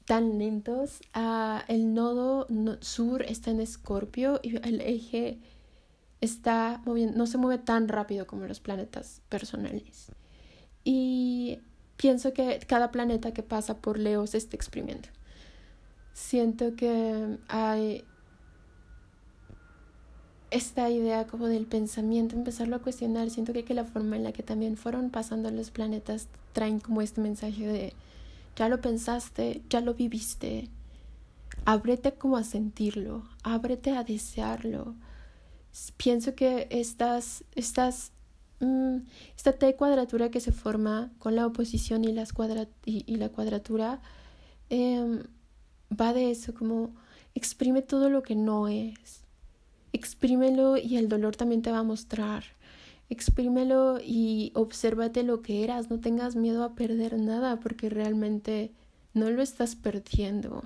tan 0.05 0.39
lentos. 0.39 1.01
Ah, 1.13 1.63
el 1.67 1.93
nodo 1.93 2.47
sur 2.81 3.23
está 3.23 3.51
en 3.51 3.61
Escorpio 3.61 4.39
y 4.41 4.55
el 4.67 4.81
eje 4.81 5.39
está 6.21 6.81
moviendo, 6.85 7.17
no 7.17 7.27
se 7.27 7.37
mueve 7.37 7.63
tan 7.63 7.87
rápido 7.87 8.27
como 8.27 8.45
los 8.45 8.59
planetas 8.59 9.21
personales. 9.29 10.11
Y 10.83 11.59
pienso 11.97 12.33
que 12.33 12.59
cada 12.67 12.91
planeta 12.91 13.33
que 13.33 13.43
pasa 13.43 13.77
por 13.77 13.99
Leo 13.99 14.25
se 14.27 14.37
está 14.37 14.55
exprimiendo. 14.55 15.09
Siento 16.13 16.75
que 16.75 17.37
hay 17.47 18.03
esta 20.51 20.89
idea 20.89 21.27
como 21.27 21.47
del 21.47 21.65
pensamiento, 21.65 22.35
empezarlo 22.35 22.75
a 22.75 22.81
cuestionar. 22.81 23.29
Siento 23.29 23.53
que, 23.53 23.63
que 23.63 23.73
la 23.73 23.85
forma 23.85 24.15
en 24.15 24.23
la 24.23 24.31
que 24.31 24.43
también 24.43 24.77
fueron 24.77 25.09
pasando 25.09 25.49
los 25.51 25.71
planetas 25.71 26.27
traen 26.53 26.79
como 26.79 27.01
este 27.01 27.21
mensaje 27.21 27.67
de 27.67 27.93
ya 28.55 28.67
lo 28.67 28.81
pensaste, 28.81 29.61
ya 29.69 29.79
lo 29.81 29.93
viviste. 29.93 30.69
Ábrete 31.65 32.13
como 32.13 32.35
a 32.35 32.43
sentirlo, 32.43 33.23
ábrete 33.43 33.91
a 33.91 34.03
desearlo. 34.03 34.95
Pienso 35.97 36.35
que 36.35 36.67
estas, 36.69 37.43
estas, 37.55 38.11
mm, 38.59 38.97
esta 39.37 39.53
T 39.53 39.75
cuadratura 39.75 40.29
que 40.29 40.41
se 40.41 40.51
forma 40.51 41.11
con 41.19 41.35
la 41.35 41.47
oposición 41.47 42.03
y, 42.03 42.11
las 42.11 42.33
y, 42.85 43.15
la 43.15 43.29
cuadratura 43.29 44.01
em, 44.69 45.23
va 45.89 46.13
de 46.13 46.31
eso, 46.31 46.53
como 46.53 46.93
exprime 47.35 47.81
todo 47.81 48.09
lo 48.09 48.23
que 48.23 48.35
no 48.35 48.67
es. 48.67 49.21
Exprímelo 49.93 50.77
y 50.77 50.97
el 50.97 51.09
dolor 51.09 51.35
también 51.35 51.61
te 51.61 51.71
va 51.71 51.79
a 51.79 51.83
mostrar 51.83 52.43
exprímelo 53.09 53.99
y 53.99 54.51
obsérvate 54.53 55.23
lo 55.23 55.41
que 55.41 55.63
eras, 55.63 55.89
no 55.89 55.99
tengas 55.99 56.35
miedo 56.35 56.63
a 56.63 56.75
perder 56.75 57.19
nada 57.19 57.59
porque 57.59 57.89
realmente 57.89 58.71
no 59.13 59.29
lo 59.31 59.41
estás 59.41 59.75
perdiendo. 59.75 60.63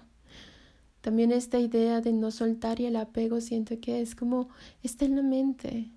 También 1.01 1.31
esta 1.31 1.59
idea 1.59 2.01
de 2.01 2.13
no 2.13 2.31
soltar 2.31 2.79
y 2.79 2.85
el 2.85 2.95
apego 2.97 3.41
siento 3.41 3.79
que 3.79 4.01
es 4.01 4.15
como 4.15 4.49
está 4.83 5.05
en 5.05 5.15
la 5.15 5.21
mente. 5.21 5.89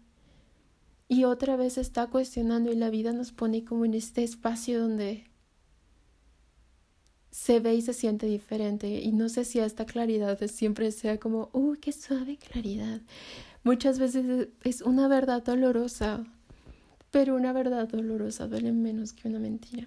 Y 1.09 1.25
otra 1.25 1.57
vez 1.57 1.79
está 1.79 2.09
cuestionando 2.09 2.73
y 2.73 2.77
la 2.77 2.91
vida 2.91 3.13
nos 3.13 3.33
pone 3.33 3.65
como 3.65 3.85
en 3.85 3.95
este 3.95 4.25
espacio 4.25 4.81
donde 4.81 5.25
se 7.37 7.61
ve 7.61 7.75
y 7.75 7.83
se 7.83 7.93
siente 7.93 8.25
diferente. 8.27 8.89
Y 8.89 9.13
no 9.13 9.29
sé 9.29 9.45
si 9.45 9.59
esta 9.59 9.85
claridad 9.85 10.39
siempre 10.47 10.91
sea 10.91 11.19
como, 11.21 11.51
uy, 11.53 11.77
qué 11.77 11.93
suave 11.93 12.39
claridad. 12.39 13.03
Muchas 13.63 13.99
veces 13.99 14.49
es 14.65 14.81
una 14.81 15.07
verdad 15.07 15.43
dolorosa, 15.43 16.25
pero 17.11 17.37
una 17.37 17.53
verdad 17.53 17.89
dolorosa 17.89 18.49
duele 18.49 18.73
menos 18.73 19.13
que 19.13 19.29
una 19.29 19.39
mentira. 19.39 19.87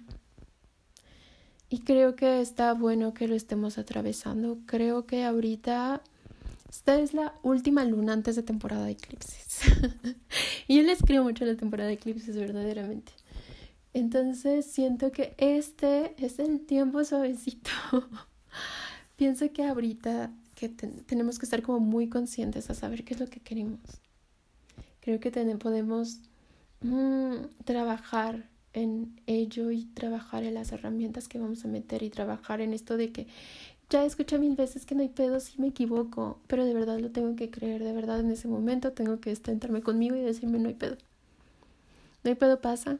Y 1.68 1.80
creo 1.80 2.14
que 2.14 2.40
está 2.40 2.72
bueno 2.72 3.14
que 3.14 3.26
lo 3.26 3.34
estemos 3.34 3.78
atravesando. 3.78 4.58
Creo 4.66 5.06
que 5.06 5.24
ahorita 5.24 6.02
esta 6.70 7.00
es 7.00 7.14
la 7.14 7.34
última 7.42 7.84
luna 7.84 8.12
antes 8.12 8.36
de 8.36 8.44
temporada 8.44 8.84
de 8.84 8.92
eclipses. 8.92 9.62
y 10.68 10.76
yo 10.76 10.82
les 10.84 11.02
creo 11.02 11.24
mucho 11.24 11.44
la 11.44 11.56
temporada 11.56 11.88
de 11.88 11.94
eclipses, 11.94 12.36
verdaderamente. 12.36 13.12
Entonces 13.92 14.66
siento 14.66 15.10
que 15.10 15.34
este 15.38 16.14
es 16.24 16.38
el 16.38 16.60
tiempo 16.60 17.04
suavecito. 17.04 17.70
Pienso 19.16 19.52
que 19.52 19.64
ahorita 19.64 20.32
que 20.54 20.68
tenemos 20.68 21.38
que 21.38 21.46
estar 21.46 21.62
como 21.62 21.80
muy 21.80 22.08
conscientes 22.08 22.70
a 22.70 22.74
saber 22.74 23.04
qué 23.04 23.14
es 23.14 23.20
lo 23.20 23.26
que 23.26 23.40
queremos. 23.40 23.80
Creo 25.00 25.18
que 25.20 25.30
podemos 25.56 26.20
Mm, 26.82 27.48
trabajar 27.64 28.48
en 28.72 29.20
ello 29.26 29.70
y 29.70 29.84
trabajar 29.86 30.44
en 30.44 30.54
las 30.54 30.72
herramientas 30.72 31.28
que 31.28 31.38
vamos 31.38 31.64
a 31.64 31.68
meter 31.68 32.02
y 32.02 32.08
trabajar 32.10 32.60
en 32.62 32.72
esto 32.72 32.96
de 32.96 33.12
que 33.12 33.26
ya 33.90 34.04
escuché 34.04 34.38
mil 34.38 34.56
veces 34.56 34.86
que 34.86 34.94
no 34.94 35.02
hay 35.02 35.08
pedo 35.10 35.40
si 35.40 35.60
me 35.60 35.68
equivoco, 35.68 36.38
pero 36.46 36.64
de 36.64 36.72
verdad 36.74 36.98
lo 36.98 37.10
tengo 37.10 37.36
que 37.36 37.50
creer, 37.50 37.84
de 37.84 37.92
verdad 37.92 38.20
en 38.20 38.30
ese 38.30 38.48
momento 38.48 38.92
tengo 38.92 39.20
que 39.20 39.34
sentarme 39.36 39.82
conmigo 39.82 40.16
y 40.16 40.20
decirme 40.20 40.58
no 40.58 40.68
hay 40.68 40.74
pedo. 40.74 40.96
No 42.24 42.30
hay 42.30 42.36
pedo 42.36 42.60
pasa 42.60 42.98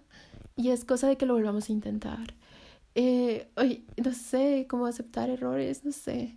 y 0.60 0.70
es 0.70 0.84
cosa 0.84 1.08
de 1.08 1.16
que 1.16 1.24
lo 1.24 1.34
volvamos 1.34 1.68
a 1.68 1.72
intentar. 1.72 2.34
Eh, 2.94 3.48
no 3.96 4.12
sé 4.12 4.66
cómo 4.68 4.86
aceptar 4.86 5.30
errores, 5.30 5.84
no 5.86 5.92
sé. 5.92 6.36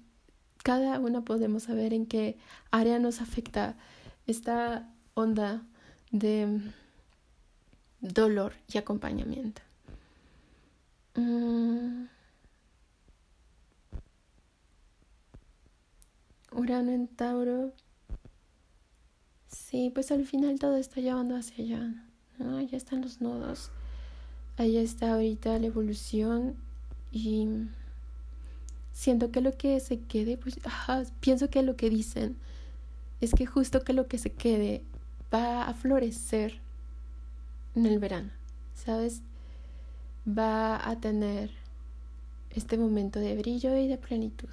Cada 0.63 0.99
uno 0.99 1.25
podemos 1.25 1.63
saber 1.63 1.93
en 1.93 2.05
qué 2.05 2.37
área 2.71 2.99
nos 2.99 3.19
afecta 3.19 3.75
esta 4.25 4.89
onda 5.13 5.63
de 6.11 6.61
dolor 7.99 8.53
y 8.73 8.77
acompañamiento. 8.77 9.61
Mm. 11.15 12.05
Urano 16.53 16.91
en 16.91 17.07
Tauro. 17.07 17.73
Sí, 19.49 19.91
pues 19.93 20.11
al 20.11 20.25
final 20.25 20.59
todo 20.59 20.77
está 20.77 21.01
llevando 21.01 21.35
hacia 21.35 21.65
allá. 21.65 22.05
¿no? 22.37 22.57
Allá 22.57 22.77
están 22.77 23.01
los 23.01 23.19
nodos. 23.19 23.69
Allá 24.57 24.81
está 24.81 25.13
ahorita 25.13 25.57
la 25.59 25.67
evolución. 25.67 26.55
Y 27.11 27.47
siento 28.91 29.31
que 29.31 29.41
lo 29.41 29.57
que 29.57 29.79
se 29.79 29.99
quede, 29.99 30.37
pues, 30.37 30.59
pienso 31.19 31.49
que 31.49 31.61
lo 31.63 31.75
que 31.75 31.89
dicen 31.89 32.35
es 33.21 33.31
que 33.31 33.45
justo 33.45 33.83
que 33.83 33.93
lo 33.93 34.07
que 34.07 34.17
se 34.17 34.31
quede 34.31 34.83
va 35.33 35.63
a 35.63 35.73
florecer 35.73 36.59
en 37.75 37.85
el 37.85 37.99
verano, 37.99 38.29
¿sabes? 38.75 39.21
Va 40.27 40.87
a 40.87 40.99
tener 40.99 41.51
este 42.51 42.77
momento 42.77 43.19
de 43.19 43.35
brillo 43.35 43.75
y 43.77 43.87
de 43.87 43.97
plenitud. 43.97 44.49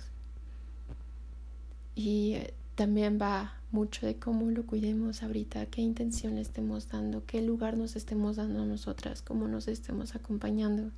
Y 1.95 2.35
eh, 2.35 2.55
también 2.75 3.19
va 3.21 3.60
mucho 3.73 4.07
de 4.07 4.19
cómo 4.19 4.51
lo 4.51 4.67
cuidemos 4.67 5.23
ahorita, 5.23 5.67
qué 5.67 5.81
intención 5.81 6.35
le 6.35 6.41
estemos 6.41 6.89
dando, 6.89 7.25
qué 7.25 7.43
lugar 7.43 7.77
nos 7.77 7.97
estemos 7.97 8.37
dando 8.37 8.63
a 8.63 8.67
nosotras, 8.67 9.23
cómo 9.23 9.49
nos 9.49 9.69
estemos 9.69 10.15
acompañando. 10.15 10.91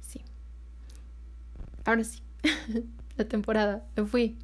Sí. 0.00 0.20
Ahora 1.84 2.04
sí, 2.04 2.20
la 3.16 3.26
temporada, 3.26 3.86
me 3.96 4.04
fui. 4.04 4.38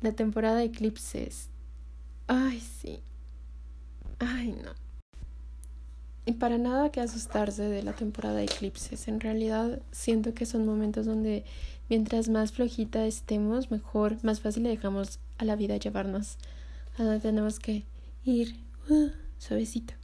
La 0.00 0.12
temporada 0.12 0.56
de 0.56 0.64
eclipses. 0.64 1.50
Ay, 2.26 2.60
sí. 2.60 3.00
Ay, 4.18 4.52
no. 4.52 4.72
Y 6.26 6.32
para 6.32 6.58
nada 6.58 6.90
que 6.90 7.00
asustarse 7.00 7.62
de 7.62 7.82
la 7.82 7.92
temporada 7.92 8.36
de 8.36 8.44
eclipses. 8.44 9.08
En 9.08 9.20
realidad 9.20 9.82
siento 9.90 10.32
que 10.34 10.46
son 10.46 10.64
momentos 10.64 11.06
donde 11.06 11.44
mientras 11.90 12.28
más 12.28 12.52
flojita 12.52 13.04
estemos, 13.04 13.70
mejor, 13.70 14.16
más 14.22 14.40
fácil 14.40 14.62
le 14.62 14.70
dejamos 14.70 15.18
a 15.36 15.44
la 15.44 15.56
vida 15.56 15.76
llevarnos. 15.76 16.38
A 16.96 17.02
donde 17.02 17.20
tenemos 17.20 17.58
que 17.58 17.84
ir 18.24 18.54
uh, 18.88 19.10
suavecito. 19.38 19.94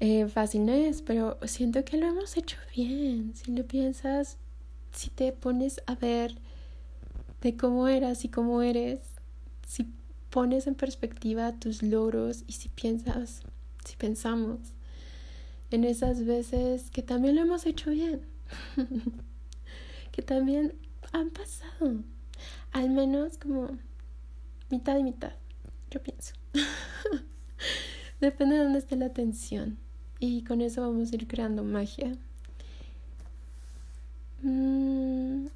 Eh, 0.00 0.26
fácil 0.28 0.66
no 0.66 0.72
es, 0.72 1.02
pero 1.02 1.38
siento 1.46 1.84
que 1.84 1.96
lo 1.96 2.06
hemos 2.06 2.36
hecho 2.36 2.56
bien. 2.74 3.32
Si 3.34 3.52
lo 3.52 3.64
piensas, 3.66 4.36
si 4.92 5.10
te 5.10 5.32
pones 5.32 5.80
a 5.86 5.94
ver 5.94 6.34
de 7.40 7.56
cómo 7.56 7.88
eras 7.88 8.24
y 8.24 8.28
cómo 8.28 8.62
eres, 8.62 9.00
si 9.66 9.86
pones 10.30 10.66
en 10.66 10.74
perspectiva 10.74 11.52
tus 11.52 11.82
logros 11.82 12.44
y 12.46 12.52
si 12.52 12.68
piensas, 12.68 13.42
si 13.84 13.96
pensamos 13.96 14.58
en 15.70 15.84
esas 15.84 16.24
veces 16.24 16.90
que 16.90 17.02
también 17.02 17.36
lo 17.36 17.42
hemos 17.42 17.66
hecho 17.66 17.90
bien, 17.90 18.22
que 20.12 20.22
también 20.22 20.74
han 21.12 21.30
pasado, 21.30 22.02
al 22.72 22.90
menos 22.90 23.38
como 23.38 23.70
mitad 24.70 24.98
y 24.98 25.02
mitad, 25.02 25.32
yo 25.90 26.02
pienso. 26.02 26.34
Depende 28.20 28.56
de 28.56 28.64
dónde 28.64 28.78
esté 28.80 28.96
la 28.96 29.06
atención 29.06 29.78
y 30.18 30.42
con 30.44 30.60
eso 30.60 30.82
vamos 30.82 31.12
a 31.12 31.14
ir 31.14 31.26
creando 31.28 31.62
magia. 31.62 32.12
Mm, 34.42 35.46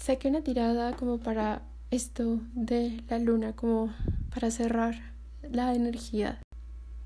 saqué 0.00 0.28
una 0.28 0.42
tirada 0.42 0.94
como 0.96 1.18
para 1.18 1.62
esto 1.90 2.40
de 2.54 3.02
la 3.08 3.18
luna 3.18 3.52
como 3.54 3.92
para 4.32 4.50
cerrar 4.50 4.94
la 5.42 5.74
energía. 5.74 6.38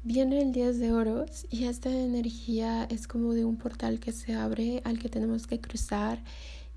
Viene 0.03 0.43
el 0.43 0.53
10 0.53 0.79
de 0.79 0.93
oros 0.93 1.47
y 1.51 1.65
esta 1.65 1.91
energía 1.91 2.85
es 2.85 3.09
como 3.09 3.33
de 3.33 3.45
un 3.45 3.57
portal 3.57 4.01
que 4.01 4.13
se 4.13 4.35
abre 4.35 4.83
al 4.85 4.99
que 4.99 5.09
tenemos 5.09 5.47
que 5.47 5.61
cruzar 5.61 6.19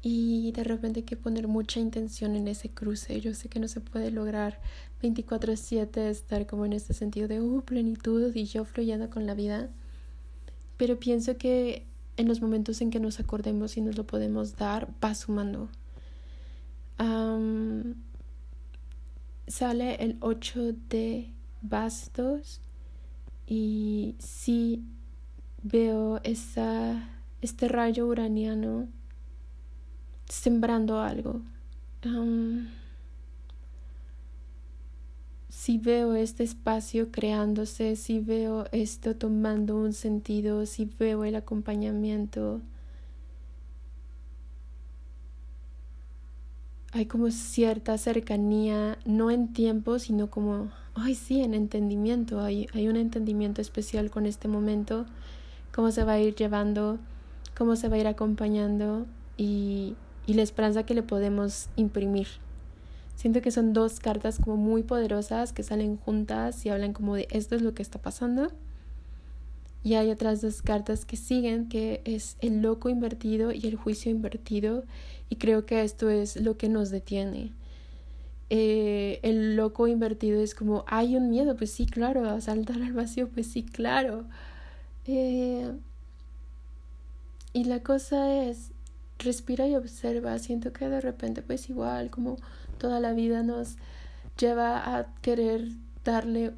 y 0.01 0.51
de 0.51 0.63
repente 0.63 0.99
hay 1.01 1.05
que 1.05 1.17
poner 1.17 1.47
mucha 1.47 1.79
intención 1.79 2.35
en 2.35 2.47
ese 2.47 2.69
cruce. 2.69 3.19
Yo 3.19 3.33
sé 3.33 3.49
que 3.49 3.59
no 3.59 3.67
se 3.67 3.81
puede 3.81 4.11
lograr 4.11 4.59
24/7 5.01 6.09
estar 6.09 6.45
como 6.45 6.65
en 6.65 6.73
este 6.73 6.93
sentido 6.93 7.27
de 7.27 7.41
uh, 7.41 7.61
plenitud 7.61 8.35
y 8.35 8.45
yo 8.45 8.65
fluyendo 8.65 9.09
con 9.09 9.25
la 9.25 9.33
vida, 9.33 9.69
pero 10.77 10.99
pienso 10.99 11.37
que 11.37 11.85
en 12.17 12.27
los 12.27 12.41
momentos 12.41 12.81
en 12.81 12.89
que 12.89 12.99
nos 12.99 13.19
acordemos 13.19 13.77
y 13.77 13.81
nos 13.81 13.97
lo 13.97 14.05
podemos 14.05 14.57
dar, 14.57 14.89
va 15.03 15.13
sumando. 15.15 15.69
sale 19.47 19.95
el 20.03 20.17
8 20.19 20.73
de 20.89 21.31
bastos 21.61 22.59
y 23.47 24.15
sí 24.19 24.83
veo 25.63 26.19
esa, 26.23 27.09
este 27.41 27.67
rayo 27.67 28.07
uraniano 28.07 28.87
sembrando 30.29 30.99
algo. 30.99 31.41
si 35.49 35.77
veo 35.77 36.13
este 36.15 36.43
espacio 36.43 37.11
creándose, 37.11 37.95
si 37.95 38.19
veo 38.19 38.65
esto 38.71 39.15
tomando 39.15 39.75
un 39.75 39.93
sentido, 39.93 40.65
si 40.65 40.85
veo 40.85 41.23
el 41.25 41.35
acompañamiento. 41.35 42.61
Hay 46.93 47.05
como 47.05 47.31
cierta 47.31 47.97
cercanía, 47.97 48.97
no 49.05 49.29
en 49.29 49.51
tiempo, 49.51 49.99
sino 49.99 50.29
como, 50.29 50.71
ay 50.95 51.15
sí, 51.15 51.41
en 51.41 51.53
entendimiento. 51.53 52.39
Hay, 52.39 52.67
hay 52.73 52.87
un 52.87 52.95
entendimiento 52.95 53.61
especial 53.61 54.09
con 54.09 54.25
este 54.25 54.47
momento, 54.47 55.05
cómo 55.73 55.91
se 55.91 56.03
va 56.05 56.13
a 56.13 56.19
ir 56.19 56.35
llevando, 56.35 56.97
cómo 57.57 57.75
se 57.75 57.89
va 57.89 57.97
a 57.97 57.99
ir 57.99 58.07
acompañando 58.07 59.05
y, 59.37 59.95
y 60.27 60.33
la 60.33 60.43
esperanza 60.43 60.85
que 60.85 60.93
le 60.93 61.01
podemos 61.01 61.69
imprimir. 61.75 62.27
Siento 63.15 63.41
que 63.41 63.49
son 63.49 63.73
dos 63.73 63.99
cartas 63.99 64.37
como 64.37 64.57
muy 64.57 64.83
poderosas 64.83 65.53
que 65.53 65.63
salen 65.63 65.97
juntas 65.97 66.63
y 66.65 66.69
hablan 66.69 66.93
como 66.93 67.15
de 67.15 67.27
esto 67.31 67.55
es 67.55 67.63
lo 67.63 67.73
que 67.73 67.81
está 67.81 67.99
pasando. 67.99 68.51
Y 69.83 69.95
hay 69.95 70.11
otras 70.11 70.41
dos 70.41 70.61
cartas 70.61 71.05
que 71.05 71.17
siguen, 71.17 71.69
que 71.69 72.01
es 72.03 72.35
el 72.41 72.61
loco 72.61 72.89
invertido 72.89 73.51
y 73.51 73.65
el 73.65 73.75
juicio 73.75 74.11
invertido. 74.11 74.83
Y 75.29 75.37
creo 75.37 75.65
que 75.65 75.81
esto 75.83 76.09
es 76.09 76.35
lo 76.35 76.57
que 76.57 76.69
nos 76.69 76.91
detiene. 76.91 77.53
Eh, 78.49 79.19
el 79.23 79.55
loco 79.55 79.87
invertido 79.87 80.41
es 80.41 80.53
como, 80.53 80.83
hay 80.87 81.15
un 81.15 81.29
miedo, 81.29 81.55
pues 81.55 81.71
sí, 81.71 81.85
claro, 81.85 82.29
a 82.29 82.39
saltar 82.41 82.81
al 82.81 82.93
vacío, 82.93 83.29
pues 83.29 83.47
sí, 83.47 83.63
claro. 83.63 84.25
Eh, 85.05 85.71
y 87.53 87.63
la 87.63 87.81
cosa 87.81 88.43
es, 88.43 88.71
respira 89.19 89.67
y 89.67 89.75
observa, 89.75 90.37
siento 90.39 90.73
que 90.73 90.87
de 90.89 91.01
repente 91.01 91.41
pues 91.41 91.69
igual 91.69 92.09
como 92.09 92.37
toda 92.77 92.99
la 92.99 93.13
vida 93.13 93.43
nos 93.43 93.77
lleva 94.37 94.97
a 94.97 95.07
querer 95.21 95.69
darle 96.03 96.53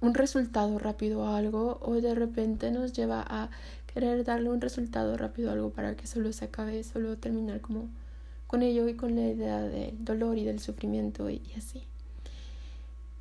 un 0.00 0.14
resultado 0.14 0.78
rápido 0.78 1.24
a 1.24 1.36
algo 1.36 1.78
o 1.80 1.94
de 1.94 2.14
repente 2.14 2.70
nos 2.70 2.92
lleva 2.92 3.24
a 3.26 3.50
querer 3.86 4.24
darle 4.24 4.50
un 4.50 4.60
resultado 4.60 5.16
rápido 5.16 5.50
a 5.50 5.52
algo 5.54 5.70
para 5.70 5.96
que 5.96 6.06
solo 6.06 6.32
se 6.32 6.46
acabe, 6.46 6.82
solo 6.82 7.16
terminar 7.16 7.60
como 7.60 7.88
con 8.46 8.62
ello 8.62 8.88
y 8.88 8.94
con 8.94 9.16
la 9.16 9.28
idea 9.28 9.60
del 9.62 10.04
dolor 10.04 10.36
y 10.38 10.44
del 10.44 10.60
sufrimiento 10.60 11.30
y, 11.30 11.40
y 11.54 11.58
así. 11.58 11.82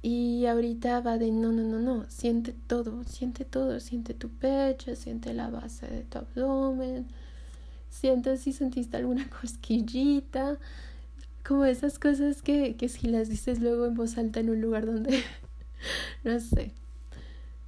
Y 0.01 0.47
ahorita 0.47 0.99
va 1.01 1.19
de 1.19 1.31
no, 1.31 1.51
no, 1.51 1.61
no, 1.61 1.79
no, 1.79 2.09
siente 2.09 2.53
todo, 2.67 3.03
siente 3.03 3.45
todo, 3.45 3.79
siente 3.79 4.15
tu 4.15 4.29
pecho, 4.29 4.95
siente 4.95 5.33
la 5.33 5.49
base 5.49 5.87
de 5.87 6.01
tu 6.01 6.17
abdomen, 6.17 7.05
sientes 7.91 8.41
si 8.41 8.53
sentiste 8.53 8.97
alguna 8.97 9.29
cosquillita, 9.41 10.57
como 11.47 11.65
esas 11.65 11.99
cosas 11.99 12.41
que, 12.41 12.75
que 12.75 12.89
si 12.89 13.07
las 13.07 13.29
dices 13.29 13.59
luego 13.59 13.85
en 13.85 13.93
voz 13.93 14.17
alta 14.17 14.39
en 14.39 14.49
un 14.49 14.61
lugar 14.61 14.87
donde, 14.87 15.23
no 16.23 16.39
sé, 16.39 16.71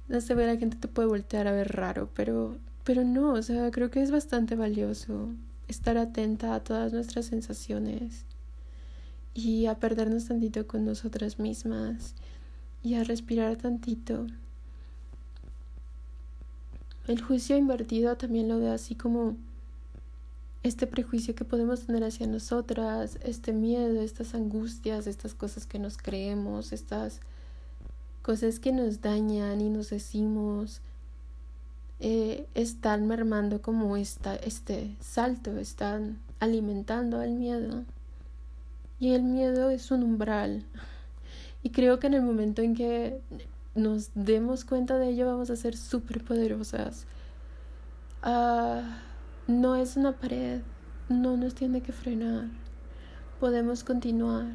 no 0.08 0.20
sé, 0.20 0.34
la 0.34 0.56
gente 0.56 0.76
te 0.76 0.88
puede 0.88 1.06
voltear 1.06 1.46
a 1.46 1.52
ver 1.52 1.76
raro, 1.76 2.10
pero, 2.14 2.56
pero 2.82 3.04
no, 3.04 3.32
o 3.32 3.42
sea, 3.42 3.70
creo 3.70 3.90
que 3.90 4.02
es 4.02 4.10
bastante 4.10 4.56
valioso 4.56 5.28
estar 5.68 5.96
atenta 5.96 6.54
a 6.54 6.60
todas 6.60 6.92
nuestras 6.92 7.26
sensaciones 7.26 8.24
y 9.34 9.66
a 9.66 9.76
perdernos 9.76 10.26
tantito 10.26 10.66
con 10.66 10.84
nosotras 10.84 11.38
mismas 11.38 12.14
y 12.82 12.94
a 12.94 13.04
respirar 13.04 13.56
tantito. 13.56 14.26
El 17.06 17.20
juicio 17.20 17.56
invertido 17.56 18.16
también 18.16 18.48
lo 18.48 18.58
veo 18.58 18.72
así 18.72 18.94
como 18.94 19.36
este 20.64 20.86
prejuicio 20.86 21.34
que 21.34 21.44
podemos 21.44 21.82
tener 21.82 22.02
hacia 22.04 22.26
nosotras, 22.26 23.18
este 23.22 23.52
miedo, 23.52 24.00
estas 24.00 24.34
angustias, 24.34 25.06
estas 25.06 25.34
cosas 25.34 25.66
que 25.66 25.78
nos 25.78 25.98
creemos, 25.98 26.72
estas 26.72 27.20
cosas 28.22 28.58
que 28.58 28.72
nos 28.72 29.02
dañan 29.02 29.60
y 29.60 29.68
nos 29.68 29.90
decimos, 29.90 30.80
eh, 32.00 32.46
están 32.54 33.06
mermando 33.06 33.60
como 33.60 33.98
esta, 33.98 34.36
este 34.36 34.96
salto, 35.00 35.58
están 35.58 36.18
alimentando 36.40 37.20
al 37.20 37.32
miedo. 37.32 37.84
Y 38.98 39.12
el 39.12 39.22
miedo 39.22 39.68
es 39.68 39.90
un 39.90 40.02
umbral. 40.02 40.64
Y 41.62 41.70
creo 41.70 42.00
que 42.00 42.06
en 42.06 42.14
el 42.14 42.22
momento 42.22 42.62
en 42.62 42.74
que 42.74 43.20
nos 43.74 44.08
demos 44.14 44.64
cuenta 44.64 44.96
de 44.96 45.10
ello 45.10 45.26
vamos 45.26 45.50
a 45.50 45.56
ser 45.56 45.76
súper 45.76 46.24
poderosas. 46.24 47.04
Ah, 48.22 49.02
no 49.46 49.76
es 49.76 49.96
una 49.96 50.12
pared, 50.12 50.62
no 51.08 51.36
nos 51.36 51.54
tiene 51.54 51.82
que 51.82 51.92
frenar. 51.92 52.48
Podemos 53.40 53.84
continuar. 53.84 54.46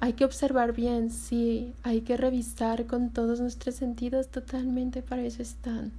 Hay 0.00 0.12
que 0.14 0.24
observar 0.24 0.72
bien, 0.72 1.10
sí, 1.10 1.74
hay 1.82 2.02
que 2.02 2.16
revisar 2.16 2.86
con 2.86 3.10
todos 3.10 3.40
nuestros 3.40 3.76
sentidos 3.76 4.28
totalmente, 4.28 5.02
para 5.02 5.22
eso 5.22 5.40
están. 5.40 5.92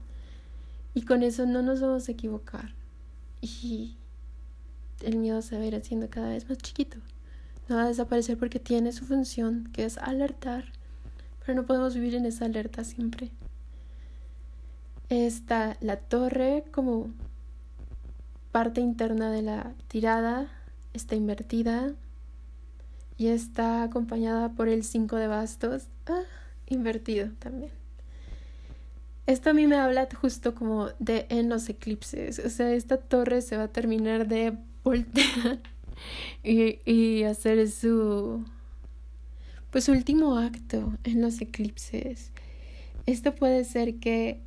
Y 0.93 1.03
con 1.03 1.23
eso 1.23 1.45
no 1.45 1.63
nos 1.63 1.81
vamos 1.81 2.07
a 2.07 2.11
equivocar. 2.11 2.75
Y 3.41 3.95
el 5.01 5.17
miedo 5.17 5.41
se 5.41 5.57
va 5.57 5.63
a 5.63 5.65
ir 5.65 5.75
haciendo 5.75 6.09
cada 6.09 6.29
vez 6.29 6.47
más 6.47 6.59
chiquito. 6.59 6.97
No 7.67 7.77
va 7.77 7.85
a 7.85 7.87
desaparecer 7.87 8.37
porque 8.37 8.59
tiene 8.59 8.91
su 8.91 9.05
función, 9.05 9.69
que 9.73 9.85
es 9.85 9.97
alertar. 9.97 10.65
Pero 11.45 11.55
no 11.55 11.65
podemos 11.65 11.95
vivir 11.95 12.15
en 12.15 12.25
esa 12.25 12.45
alerta 12.45 12.83
siempre. 12.83 13.31
Está 15.09 15.77
la 15.81 15.97
torre 15.97 16.65
como 16.71 17.09
parte 18.53 18.81
interna 18.81 19.31
de 19.31 19.41
la 19.41 19.73
tirada 19.87 20.47
está 20.93 21.15
invertida 21.15 21.91
y 23.17 23.27
está 23.27 23.81
acompañada 23.81 24.53
por 24.53 24.69
el 24.69 24.83
5 24.83 25.15
de 25.15 25.25
bastos, 25.25 25.87
ah, 26.05 26.21
invertido 26.67 27.31
también. 27.39 27.71
Esto 29.25 29.49
a 29.49 29.53
mí 29.53 29.65
me 29.65 29.77
habla 29.77 30.07
justo 30.21 30.53
como 30.53 30.89
de 30.99 31.25
en 31.29 31.49
los 31.49 31.67
eclipses, 31.67 32.37
o 32.37 32.49
sea, 32.51 32.71
esta 32.73 32.97
torre 32.97 33.41
se 33.41 33.57
va 33.57 33.63
a 33.63 33.67
terminar 33.69 34.27
de 34.27 34.55
voltear 34.83 35.59
y, 36.43 36.77
y 36.85 37.23
hacer 37.23 37.67
su 37.71 38.45
pues 39.71 39.89
último 39.89 40.37
acto 40.37 40.93
en 41.03 41.21
los 41.21 41.41
eclipses. 41.41 42.31
Esto 43.07 43.33
puede 43.33 43.63
ser 43.63 43.95
que 43.95 44.41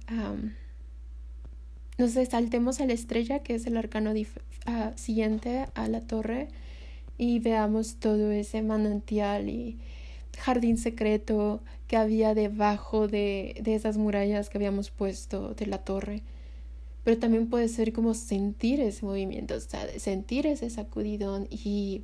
nos 1.99 2.13
saltemos 2.13 2.81
a 2.81 2.87
la 2.87 2.93
estrella, 2.93 3.41
que 3.41 3.55
es 3.55 3.67
el 3.67 3.77
arcano 3.77 4.13
ah, 4.67 4.93
siguiente 4.97 5.67
a 5.75 5.89
la 5.89 6.01
torre, 6.03 6.49
y 7.19 7.39
veamos 7.39 7.97
todo 7.97 8.31
ese 8.31 8.63
manantial 8.63 9.49
y 9.49 9.79
jardín 10.39 10.77
secreto 10.77 11.63
que 11.87 11.97
había 11.97 12.35
debajo 12.35 13.09
de, 13.09 13.57
de 13.63 13.75
esas 13.75 13.97
murallas 13.97 14.51
que 14.51 14.59
habíamos 14.59 14.91
puesto 14.91 15.55
de 15.55 15.67
la 15.67 15.79
torre. 15.79 16.23
Pero 17.05 17.19
también 17.19 17.49
puede 17.49 17.69
ser 17.69 17.93
como 17.93 18.15
sentir 18.15 18.81
ese 18.81 19.07
movimiento, 19.07 19.55
o 19.55 19.61
sea, 19.61 19.87
sentir 19.99 20.47
ese 20.47 20.69
sacudidón 20.69 21.47
y 21.51 22.03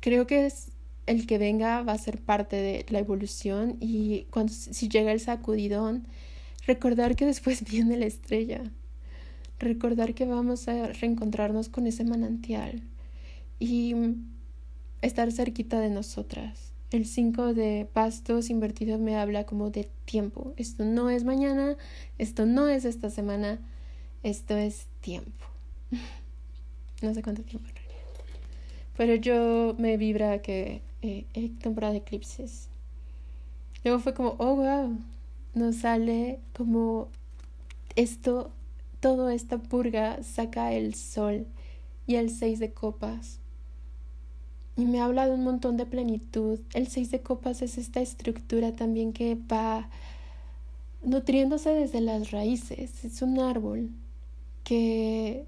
creo 0.00 0.26
que 0.26 0.46
es 0.46 0.72
el 1.06 1.26
que 1.26 1.38
venga 1.38 1.82
va 1.82 1.92
a 1.92 1.98
ser 1.98 2.18
parte 2.18 2.56
de 2.56 2.86
la 2.88 2.98
evolución 2.98 3.76
y 3.80 4.26
cuando 4.30 4.52
si 4.52 4.88
llega 4.88 5.12
el 5.12 5.20
sacudidón 5.20 6.06
recordar 6.66 7.16
que 7.16 7.26
después 7.26 7.64
viene 7.70 7.96
la 7.96 8.06
estrella 8.06 8.62
recordar 9.58 10.14
que 10.14 10.24
vamos 10.24 10.68
a 10.68 10.88
reencontrarnos 10.88 11.68
con 11.68 11.86
ese 11.86 12.04
manantial 12.04 12.82
y 13.58 13.94
estar 15.02 15.32
cerquita 15.32 15.80
de 15.80 15.90
nosotras. 15.90 16.72
El 16.90 17.04
5 17.04 17.52
de 17.54 17.88
pastos 17.92 18.48
invertidos 18.48 18.98
me 18.98 19.16
habla 19.16 19.44
como 19.44 19.70
de 19.70 19.90
tiempo. 20.04 20.54
Esto 20.56 20.84
no 20.84 21.10
es 21.10 21.24
mañana, 21.24 21.76
esto 22.16 22.46
no 22.46 22.68
es 22.68 22.84
esta 22.84 23.10
semana, 23.10 23.58
esto 24.22 24.56
es 24.56 24.86
tiempo. 25.00 25.44
no 27.02 27.12
sé 27.12 27.22
cuánto 27.22 27.42
tiempo 27.42 27.68
en 27.68 27.74
realidad. 27.74 27.98
Pero 28.96 29.14
yo 29.16 29.74
me 29.78 29.96
vibra 29.96 30.40
que 30.40 30.80
eh, 31.02 31.26
hay 31.34 31.50
temporada 31.50 31.92
de 31.92 31.98
eclipses. 31.98 32.68
Luego 33.84 34.00
fue 34.00 34.14
como, 34.14 34.34
oh, 34.38 34.56
wow, 34.56 34.98
nos 35.54 35.76
sale 35.76 36.40
como 36.56 37.08
esto, 37.96 38.50
toda 39.00 39.34
esta 39.34 39.58
purga 39.58 40.22
saca 40.22 40.72
el 40.72 40.94
sol 40.94 41.46
y 42.06 42.16
el 42.16 42.30
seis 42.30 42.58
de 42.58 42.72
copas. 42.72 43.40
Y 44.76 44.84
me 44.84 45.00
habla 45.00 45.26
de 45.26 45.34
un 45.34 45.44
montón 45.44 45.76
de 45.76 45.86
plenitud. 45.86 46.60
El 46.72 46.86
seis 46.86 47.10
de 47.10 47.20
copas 47.20 47.62
es 47.62 47.78
esta 47.78 48.00
estructura 48.00 48.72
también 48.72 49.12
que 49.12 49.34
va 49.34 49.90
nutriéndose 51.02 51.70
desde 51.70 52.00
las 52.00 52.30
raíces. 52.30 53.04
Es 53.04 53.22
un 53.22 53.40
árbol 53.40 53.90
que 54.64 55.46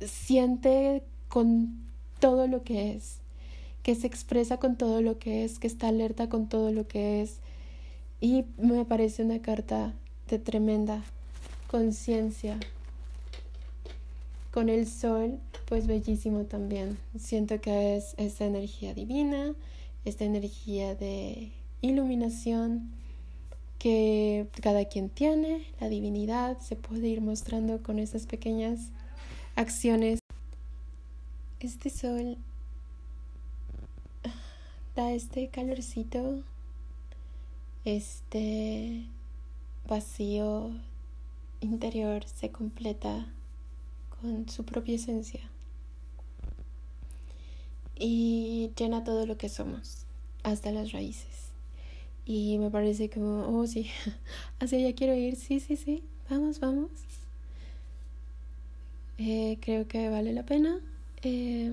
siente 0.00 1.02
con 1.28 1.84
todo 2.20 2.46
lo 2.46 2.62
que 2.62 2.92
es, 2.92 3.18
que 3.82 3.94
se 3.94 4.06
expresa 4.06 4.58
con 4.58 4.76
todo 4.76 5.02
lo 5.02 5.18
que 5.18 5.44
es, 5.44 5.58
que 5.58 5.66
está 5.66 5.88
alerta 5.88 6.28
con 6.28 6.48
todo 6.48 6.72
lo 6.72 6.86
que 6.86 7.22
es. 7.22 7.40
Y 8.20 8.46
me 8.56 8.84
parece 8.84 9.22
una 9.22 9.40
carta 9.42 9.92
de 10.28 10.38
tremenda 10.38 11.02
conciencia. 11.66 12.58
Con 14.54 14.68
el 14.68 14.86
sol, 14.86 15.40
pues 15.66 15.88
bellísimo 15.88 16.44
también. 16.44 16.96
Siento 17.18 17.60
que 17.60 17.96
es 17.96 18.14
esta 18.18 18.44
energía 18.44 18.94
divina, 18.94 19.52
esta 20.04 20.22
energía 20.22 20.94
de 20.94 21.50
iluminación 21.80 22.92
que 23.80 24.46
cada 24.62 24.84
quien 24.84 25.08
tiene, 25.08 25.66
la 25.80 25.88
divinidad 25.88 26.56
se 26.60 26.76
puede 26.76 27.08
ir 27.08 27.20
mostrando 27.20 27.82
con 27.82 27.98
esas 27.98 28.26
pequeñas 28.26 28.92
acciones. 29.56 30.20
Este 31.58 31.90
sol 31.90 32.38
da 34.94 35.10
este 35.10 35.48
calorcito, 35.48 36.44
este 37.84 39.04
vacío 39.88 40.70
interior 41.60 42.22
se 42.28 42.50
completa 42.50 43.26
con 44.24 44.48
su 44.48 44.64
propia 44.64 44.94
esencia 44.94 45.50
y 47.94 48.70
llena 48.74 49.04
todo 49.04 49.26
lo 49.26 49.36
que 49.36 49.50
somos, 49.50 50.06
hasta 50.42 50.72
las 50.72 50.92
raíces. 50.92 51.50
Y 52.24 52.56
me 52.58 52.70
parece 52.70 53.10
como, 53.10 53.46
oh 53.46 53.66
sí, 53.66 53.90
hacia 54.60 54.78
allá 54.78 54.94
quiero 54.94 55.14
ir, 55.14 55.36
sí, 55.36 55.60
sí, 55.60 55.76
sí, 55.76 56.02
vamos, 56.30 56.58
vamos. 56.58 56.90
Eh, 59.18 59.58
creo 59.60 59.86
que 59.86 60.08
vale 60.08 60.32
la 60.32 60.44
pena. 60.44 60.80
Eh, 61.22 61.70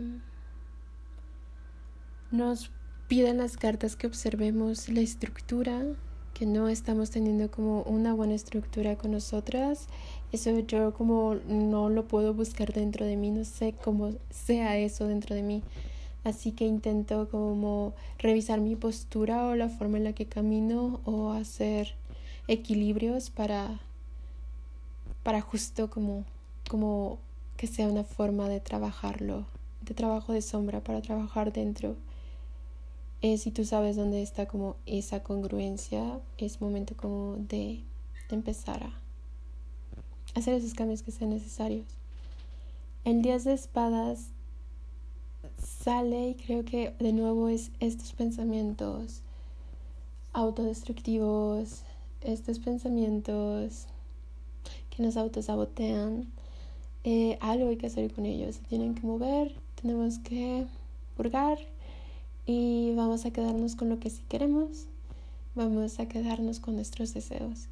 nos 2.31 2.69
piden 3.07 3.37
las 3.37 3.55
cartas 3.55 3.95
que 3.95 4.07
observemos 4.07 4.89
la 4.89 4.99
estructura, 4.99 5.83
que 6.33 6.45
no 6.45 6.67
estamos 6.67 7.11
teniendo 7.11 7.49
como 7.49 7.83
una 7.83 8.13
buena 8.13 8.35
estructura 8.35 8.97
con 8.97 9.11
nosotras. 9.11 9.87
Eso 10.31 10.57
yo 10.59 10.93
como 10.93 11.35
no 11.47 11.89
lo 11.89 12.07
puedo 12.07 12.33
buscar 12.33 12.71
dentro 12.73 13.05
de 13.05 13.17
mí, 13.17 13.31
no 13.31 13.43
sé 13.43 13.73
cómo 13.83 14.11
sea 14.29 14.77
eso 14.77 15.07
dentro 15.07 15.35
de 15.35 15.43
mí. 15.43 15.61
Así 16.23 16.51
que 16.51 16.65
intento 16.65 17.27
como 17.29 17.93
revisar 18.19 18.61
mi 18.61 18.75
postura 18.75 19.47
o 19.47 19.55
la 19.55 19.69
forma 19.69 19.97
en 19.97 20.05
la 20.05 20.13
que 20.13 20.27
camino 20.27 21.01
o 21.03 21.31
hacer 21.31 21.95
equilibrios 22.47 23.29
para, 23.29 23.79
para 25.23 25.41
justo 25.41 25.89
como, 25.89 26.23
como 26.69 27.17
que 27.57 27.67
sea 27.67 27.87
una 27.87 28.03
forma 28.03 28.47
de 28.47 28.59
trabajarlo, 28.59 29.45
de 29.81 29.93
trabajo 29.95 30.31
de 30.31 30.41
sombra 30.41 30.81
para 30.81 31.01
trabajar 31.01 31.51
dentro. 31.51 31.95
Eh, 33.21 33.37
si 33.37 33.51
tú 33.51 33.65
sabes 33.65 33.95
dónde 33.95 34.21
está 34.21 34.47
como 34.47 34.77
esa 34.85 35.23
congruencia, 35.23 36.19
es 36.37 36.61
momento 36.61 36.95
como 36.95 37.35
de 37.37 37.81
empezar 38.29 38.83
a 38.83 39.00
hacer 40.35 40.53
esos 40.53 40.73
cambios 40.73 41.01
que 41.01 41.11
sean 41.11 41.31
necesarios. 41.31 41.85
El 43.03 43.21
10 43.21 43.43
de 43.45 43.53
espadas 43.53 44.27
sale 45.83 46.29
y 46.29 46.35
creo 46.35 46.63
que 46.63 46.93
de 46.99 47.13
nuevo 47.13 47.49
es 47.49 47.71
estos 47.79 48.13
pensamientos 48.13 49.21
autodestructivos, 50.33 51.83
estos 52.21 52.59
pensamientos 52.59 53.87
que 54.89 55.03
nos 55.03 55.17
autosabotean, 55.17 56.31
eh, 57.03 57.37
algo 57.41 57.69
hay 57.69 57.77
que 57.77 57.87
hacer 57.87 58.13
con 58.13 58.25
ellos, 58.25 58.55
se 58.55 58.61
tienen 58.63 58.95
que 58.95 59.01
mover, 59.01 59.55
tenemos 59.81 60.19
que 60.19 60.65
purgar 61.17 61.57
y 62.45 62.93
vamos 62.95 63.25
a 63.25 63.31
quedarnos 63.31 63.75
con 63.75 63.89
lo 63.89 63.99
que 63.99 64.09
sí 64.09 64.21
queremos, 64.29 64.85
vamos 65.55 65.99
a 65.99 66.07
quedarnos 66.07 66.59
con 66.59 66.75
nuestros 66.75 67.13
deseos. 67.13 67.70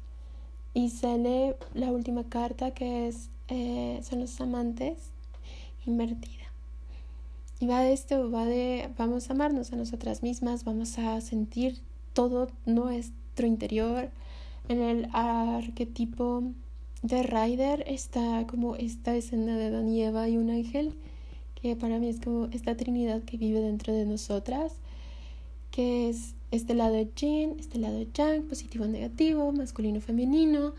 Y 0.72 0.90
sale 0.90 1.56
la 1.74 1.90
última 1.90 2.24
carta 2.24 2.70
que 2.72 3.08
es 3.08 3.28
eh, 3.48 4.00
son 4.02 4.20
los 4.20 4.40
amantes 4.40 4.96
invertida. 5.86 6.44
Y 7.58 7.66
va 7.66 7.80
de 7.80 7.92
esto, 7.92 8.30
va 8.30 8.46
de 8.46 8.88
vamos 8.96 9.28
a 9.28 9.32
amarnos 9.32 9.72
a 9.72 9.76
nosotras 9.76 10.22
mismas, 10.22 10.64
vamos 10.64 10.98
a 10.98 11.20
sentir 11.20 11.78
todo 12.12 12.48
nuestro 12.64 13.46
interior. 13.46 14.10
En 14.68 14.80
el 14.80 15.08
arquetipo 15.12 16.44
de 17.02 17.22
Rider 17.22 17.84
está 17.86 18.46
como 18.46 18.76
esta 18.76 19.16
escena 19.16 19.56
de 19.56 19.70
Dan 19.70 19.88
y 19.88 20.02
Eva 20.02 20.28
y 20.28 20.36
un 20.36 20.50
ángel, 20.50 20.94
que 21.60 21.76
para 21.76 21.98
mí 21.98 22.08
es 22.08 22.20
como 22.20 22.46
esta 22.46 22.76
trinidad 22.76 23.22
que 23.22 23.36
vive 23.36 23.60
dentro 23.60 23.92
de 23.92 24.06
nosotras, 24.06 24.74
que 25.70 26.08
es 26.08 26.34
este 26.50 26.74
lado 26.74 27.00
Yin, 27.14 27.56
este 27.58 27.78
lado 27.78 28.04
Yang, 28.12 28.44
positivo, 28.44 28.86
negativo, 28.86 29.52
masculino, 29.52 30.00
femenino, 30.00 30.74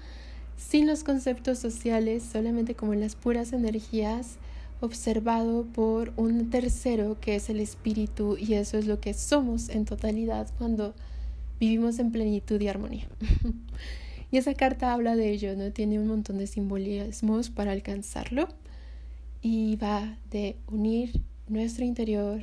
sin 0.58 0.88
los 0.88 1.04
conceptos 1.04 1.60
sociales, 1.60 2.24
solamente 2.24 2.76
como 2.76 2.94
las 2.94 3.16
puras 3.16 3.54
energías 3.54 4.38
observado 4.82 5.66
por 5.66 6.12
un 6.18 6.50
tercero 6.50 7.18
que 7.22 7.36
es 7.36 7.50
el 7.50 7.60
espíritu 7.60 8.36
y 8.38 8.56
eso 8.56 8.78
es 8.78 8.88
lo 8.88 9.00
que 9.00 9.14
somos 9.14 9.70
en 9.70 9.86
totalidad 9.86 10.50
cuando 10.58 10.96
vivimos 11.60 12.00
en 12.00 12.12
plenitud 12.12 12.60
y 12.60 12.68
armonía. 12.68 13.08
y 14.32 14.38
esa 14.38 14.56
carta 14.56 14.94
habla 14.94 15.16
de 15.16 15.32
ello, 15.32 15.56
¿no? 15.56 15.72
Tiene 15.72 16.00
un 16.00 16.08
montón 16.08 16.40
de 16.40 16.48
simbolismos 16.48 17.52
para 17.52 17.72
alcanzarlo 17.72 18.48
y 19.42 19.76
va 19.76 20.18
de 20.32 20.58
unir 20.68 21.22
nuestro 21.48 21.86
interior, 21.86 22.42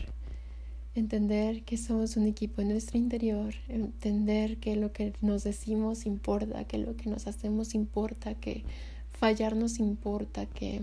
entender 0.98 1.62
que 1.62 1.76
somos 1.76 2.16
un 2.16 2.26
equipo 2.26 2.62
en 2.62 2.68
nuestro 2.68 2.98
interior, 2.98 3.54
entender 3.68 4.58
que 4.58 4.76
lo 4.76 4.92
que 4.92 5.12
nos 5.20 5.44
decimos 5.44 6.06
importa, 6.06 6.64
que 6.64 6.78
lo 6.78 6.96
que 6.96 7.08
nos 7.11 7.26
hacemos 7.26 7.74
importa, 7.74 8.34
que 8.34 8.64
fallar 9.12 9.56
nos 9.56 9.78
importa, 9.78 10.46
que 10.46 10.82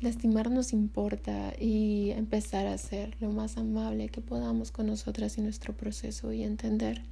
Lastimarnos 0.00 0.72
importa 0.72 1.54
y 1.58 2.10
empezar 2.10 2.68
a 2.68 2.78
ser 2.78 3.16
lo 3.20 3.32
más 3.32 3.56
amable 3.56 4.08
que 4.10 4.20
podamos 4.20 4.70
con 4.70 4.86
nosotras 4.86 5.38
y 5.38 5.40
nuestro 5.40 5.76
proceso 5.76 6.32
y 6.32 6.44
entender 6.44 7.02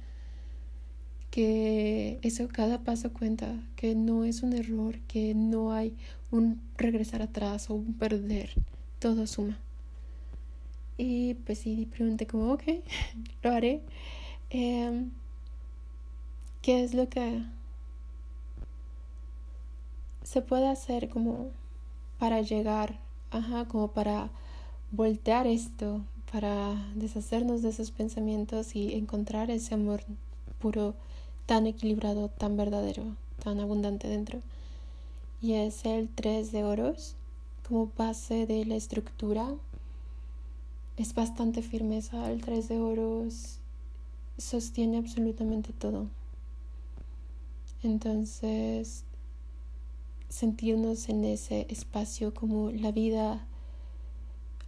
que 1.29 2.17
eso 2.21 2.47
cada 2.47 2.85
paso 2.85 3.11
cuenta, 3.11 3.61
que 3.75 3.93
no 3.93 4.23
es 4.23 4.41
un 4.41 4.53
error, 4.53 4.99
que 4.99 5.35
no 5.35 5.73
hay 5.73 5.97
un 6.31 6.61
regresar 6.77 7.21
atrás 7.21 7.69
o 7.69 7.73
un 7.73 7.93
perder, 7.93 8.51
todo 8.99 9.27
suma. 9.27 9.59
Y 10.97 11.35
pues 11.35 11.59
sí, 11.59 11.87
pregunté 11.91 12.27
como, 12.27 12.53
ok, 12.53 12.63
lo 13.43 13.51
haré. 13.51 13.81
Em, 14.49 15.11
¿Qué 16.61 16.83
es 16.83 16.93
lo 16.93 17.07
que 17.07 17.43
se 20.23 20.41
puede 20.41 20.67
hacer 20.67 21.07
como 21.07 21.51
para 22.19 22.41
llegar, 22.41 22.99
ajá, 23.31 23.65
como 23.65 23.89
para 23.89 24.29
voltear 24.91 25.47
esto, 25.47 26.01
para 26.31 26.73
deshacernos 26.95 27.61
de 27.61 27.69
esos 27.69 27.91
pensamientos 27.91 28.75
y 28.75 28.93
encontrar 28.95 29.49
ese 29.51 29.75
amor 29.75 30.01
puro, 30.59 30.95
tan 31.45 31.67
equilibrado, 31.67 32.27
tan 32.29 32.57
verdadero, 32.57 33.03
tan 33.43 33.59
abundante 33.59 34.09
dentro. 34.09 34.41
Y 35.41 35.53
es 35.53 35.85
el 35.85 36.09
3 36.09 36.51
de 36.51 36.63
oros 36.63 37.15
como 37.67 37.89
base 37.97 38.45
de 38.45 38.65
la 38.65 38.75
estructura. 38.75 39.53
Es 40.97 41.13
bastante 41.13 41.61
firmeza. 41.61 42.31
El 42.31 42.41
3 42.41 42.69
de 42.69 42.79
oros 42.79 43.59
sostiene 44.39 44.97
absolutamente 44.97 45.71
todo. 45.71 46.07
Entonces, 47.83 49.03
sentirnos 50.27 51.07
en 51.09 51.23
ese 51.23 51.67
espacio 51.69 52.33
como 52.33 52.71
la 52.71 52.91
vida 52.91 53.45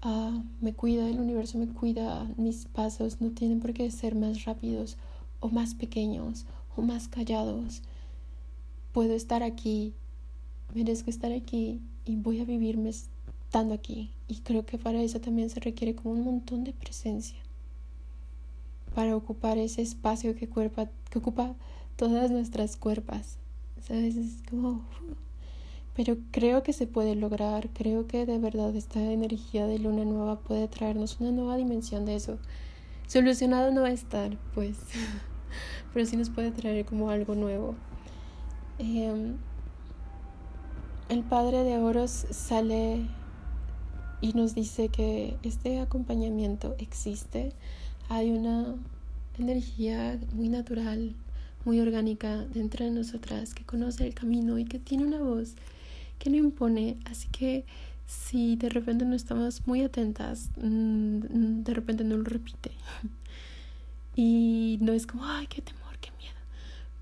ah, 0.04 0.44
me 0.62 0.74
cuida, 0.74 1.10
el 1.10 1.20
universo 1.20 1.58
me 1.58 1.68
cuida, 1.68 2.30
mis 2.38 2.66
pasos 2.66 3.20
no 3.22 3.32
tienen 3.32 3.60
por 3.60 3.74
qué 3.74 3.90
ser 3.90 4.14
más 4.14 4.46
rápidos 4.46 4.98
o 5.40 5.50
más 5.50 5.74
pequeños 5.74 6.46
o 6.76 6.84
más 6.84 7.08
callados. 7.08 7.82
Puedo 8.94 9.14
estar 9.14 9.42
aquí, 9.42 9.94
merezco 10.76 11.10
estar 11.10 11.32
aquí 11.32 11.82
y 12.06 12.16
voy 12.18 12.40
a 12.40 12.46
vivirme 12.46 12.92
estando 13.50 13.74
aquí 13.74 14.12
Y 14.28 14.42
creo 14.42 14.64
que 14.64 14.78
para 14.78 15.02
eso 15.02 15.20
también 15.20 15.50
se 15.50 15.60
requiere 15.60 15.96
como 15.96 16.12
un 16.14 16.24
montón 16.24 16.64
de 16.64 16.72
presencia. 16.72 17.40
Para 18.94 19.16
ocupar 19.16 19.58
ese 19.58 19.82
espacio 19.82 20.36
que, 20.36 20.48
cuerpa, 20.48 20.88
que 21.10 21.18
ocupa 21.18 21.56
todas 21.96 22.30
nuestras 22.30 22.78
cuerpas. 22.78 23.38
¿Sabes? 23.82 24.18
Es 24.18 24.44
como... 24.48 24.84
Pero 25.96 26.18
creo 26.30 26.62
que 26.62 26.74
se 26.74 26.86
puede 26.86 27.16
lograr. 27.16 27.70
Creo 27.70 28.06
que 28.06 28.28
de 28.28 28.38
verdad 28.38 28.76
esta 28.76 29.02
energía 29.02 29.66
de 29.66 29.80
luna 29.80 30.06
nueva 30.06 30.40
puede 30.42 30.68
traernos 30.68 31.20
una 31.20 31.32
nueva 31.32 31.58
dimensión 31.58 32.06
de 32.06 32.16
eso. 32.18 32.38
Solucionado 33.08 33.72
no 33.72 33.82
va 33.82 33.88
a 33.88 33.94
estar, 33.94 34.38
pues. 34.54 34.78
Pero 35.94 36.06
sí 36.06 36.18
nos 36.18 36.30
puede 36.30 36.52
traer 36.52 36.86
como 36.86 37.10
algo 37.10 37.34
nuevo. 37.34 37.74
Em, 38.78 39.38
el 41.10 41.24
padre 41.24 41.64
de 41.64 41.80
oros 41.80 42.12
sale 42.30 43.08
y 44.22 44.34
nos 44.34 44.54
dice 44.56 44.90
que 44.90 45.38
este 45.44 45.80
acompañamiento 45.80 46.76
existe. 46.80 47.54
Hay 48.10 48.32
una 48.32 48.76
energía 49.38 50.20
muy 50.34 50.50
natural, 50.50 51.16
muy 51.66 51.80
orgánica 51.80 52.46
dentro 52.54 52.86
de 52.86 52.92
nosotras 52.92 53.54
que 53.54 53.64
conoce 53.64 54.06
el 54.06 54.14
camino 54.14 54.60
y 54.60 54.66
que 54.66 54.80
tiene 54.80 55.06
una 55.06 55.20
voz 55.20 55.56
que 56.18 56.30
no 56.30 56.38
impone. 56.38 56.98
Así 57.06 57.28
que 57.30 57.66
si 58.06 58.56
de 58.56 58.70
repente 58.70 59.06
no 59.06 59.16
estamos 59.16 59.66
muy 59.68 59.84
atentas, 59.84 60.50
mm, 60.58 61.64
de 61.64 61.74
repente 61.74 62.04
no 62.04 62.18
lo 62.18 62.24
repite. 62.24 62.72
Y 64.16 64.80
no 64.82 64.92
es 64.92 65.08
como, 65.08 65.24
ay, 65.24 65.48
qué 65.48 65.62
temor, 65.62 65.98
qué 66.02 66.10
miedo. 66.18 66.36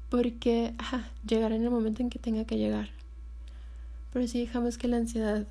Porque 0.10 0.76
llegará 1.26 1.56
en 1.56 1.64
el 1.64 1.72
momento 1.72 2.04
en 2.04 2.12
que 2.12 2.20
tenga 2.20 2.46
que 2.46 2.58
llegar. 2.58 2.90
Pero 4.14 4.28
si 4.28 4.40
dejamos 4.40 4.78
que 4.78 4.88
la 4.88 4.98
ansiedad 4.98 5.48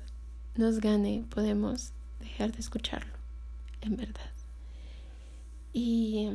nos 0.57 0.79
gane, 0.79 1.25
podemos 1.29 1.91
dejar 2.19 2.51
de 2.51 2.59
escucharlo, 2.59 3.13
en 3.81 3.95
verdad. 3.95 4.31
Y 5.73 6.29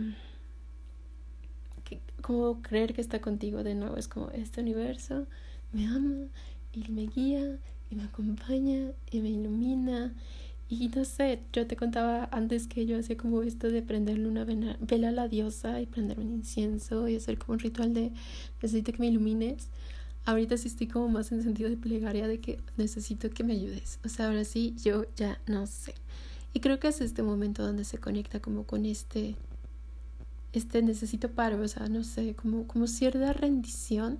como 2.21 2.63
creer 2.63 2.95
que 2.95 3.01
está 3.01 3.21
contigo 3.21 3.65
de 3.65 3.75
nuevo, 3.75 3.97
es 3.97 4.09
como 4.09 4.31
este 4.31 4.61
universo 4.61 5.27
me 5.73 5.87
ama 5.87 6.27
y 6.73 6.91
me 6.91 7.07
guía 7.07 7.59
y 7.91 7.97
me 7.97 8.05
acompaña 8.05 8.93
y 9.11 9.21
me 9.21 9.31
ilumina. 9.31 10.15
Y 10.69 10.89
no 10.89 11.05
sé, 11.05 11.41
yo 11.53 11.67
te 11.67 11.77
contaba 11.77 12.29
antes 12.33 12.67
que 12.67 12.87
yo 12.87 12.99
hacía 12.99 13.17
como 13.17 13.43
esto 13.43 13.71
de 13.71 13.83
prenderle 13.83 14.27
una 14.27 14.45
vela 14.45 15.09
a 15.09 15.13
la 15.13 15.29
diosa 15.29 15.81
y 15.81 15.87
prender 15.87 16.19
un 16.19 16.33
incienso 16.33 17.09
y 17.09 17.17
hacer 17.17 17.37
como 17.39 17.55
un 17.55 17.59
ritual 17.59 17.93
de 17.93 18.13
necesito 18.63 18.93
que 18.93 18.99
me 18.99 19.09
ilumines 19.09 19.69
ahorita 20.25 20.57
sí 20.57 20.69
estoy 20.69 20.87
como 20.87 21.09
más 21.09 21.33
en 21.33 21.43
sentido 21.43 21.69
de 21.69 21.77
plegaria 21.77 22.27
de 22.27 22.41
que 22.41 22.61
necesito 22.77 23.31
que 23.31 23.45
me 23.45 23.55
ayudes. 23.55 23.99
O 24.05 24.09
sea, 24.09 24.27
ahora 24.29 24.45
sí, 24.45 24.75
yo 24.83 25.05
ya 25.17 25.41
no 25.47 25.67
sé. 25.67 25.95
Y 26.55 26.61
creo 26.61 26.79
que 26.79 26.89
es 26.89 27.01
este 27.01 27.23
momento 27.23 27.65
donde 27.65 27.85
se 27.85 27.99
conecta 27.99 28.41
como 28.41 28.65
con 28.65 28.85
este, 28.85 29.37
este 30.53 30.83
necesito 30.83 31.31
paro, 31.31 31.61
o 31.61 31.69
sea, 31.69 31.89
no 31.89 32.05
sé, 32.05 32.35
como, 32.35 32.67
como 32.67 32.87
cierta 32.87 33.33
rendición. 33.33 34.19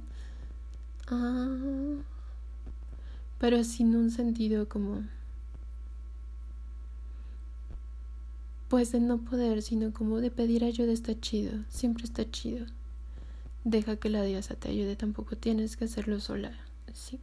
Ah, 1.09 1.97
pero 3.39 3.63
sin 3.65 3.95
un 3.97 4.11
sentido 4.11 4.69
como... 4.69 5.03
Pues 8.69 8.91
de 8.93 9.01
no 9.01 9.19
poder, 9.19 9.61
sino 9.61 9.93
como 9.93 10.21
de 10.21 10.31
pedir 10.31 10.65
ayuda 10.65 10.93
está 10.93 11.19
chido, 11.21 11.53
siempre 11.69 12.05
está 12.05 12.31
chido. 12.31 12.65
Deja 13.65 13.97
que 13.97 14.09
la 14.09 14.23
diosa 14.23 14.55
te 14.55 14.69
ayude, 14.69 14.97
tampoco 14.97 15.37
tienes 15.37 15.77
que 15.77 15.85
hacerlo 15.85 16.19
sola, 16.21 16.53
¿sí? 16.93 17.21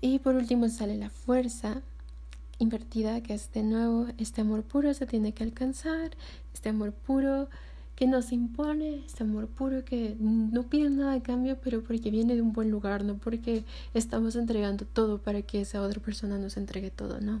Y 0.00 0.18
por 0.18 0.34
último 0.34 0.68
sale 0.68 0.96
la 0.96 1.08
fuerza 1.08 1.80
invertida, 2.58 3.22
que 3.22 3.34
es 3.34 3.50
de 3.52 3.62
nuevo 3.62 4.06
este 4.18 4.42
amor 4.42 4.62
puro 4.62 4.92
se 4.92 5.06
tiene 5.06 5.32
que 5.32 5.44
alcanzar, 5.44 6.10
este 6.52 6.68
amor 6.68 6.92
puro 6.92 7.48
que 7.96 8.06
nos 8.06 8.32
impone, 8.32 9.04
este 9.06 9.22
amor 9.22 9.46
puro 9.46 9.84
que 9.84 10.16
no 10.18 10.64
pide 10.64 10.90
nada 10.90 11.12
de 11.12 11.22
cambio, 11.22 11.56
pero 11.62 11.82
porque 11.82 12.10
viene 12.10 12.34
de 12.34 12.42
un 12.42 12.52
buen 12.52 12.70
lugar, 12.70 13.04
no 13.04 13.16
porque 13.16 13.64
estamos 13.94 14.34
entregando 14.36 14.84
todo 14.84 15.18
para 15.18 15.42
que 15.42 15.60
esa 15.60 15.80
otra 15.80 16.00
persona 16.00 16.38
nos 16.38 16.56
entregue 16.56 16.90
todo, 16.90 17.20
no. 17.20 17.40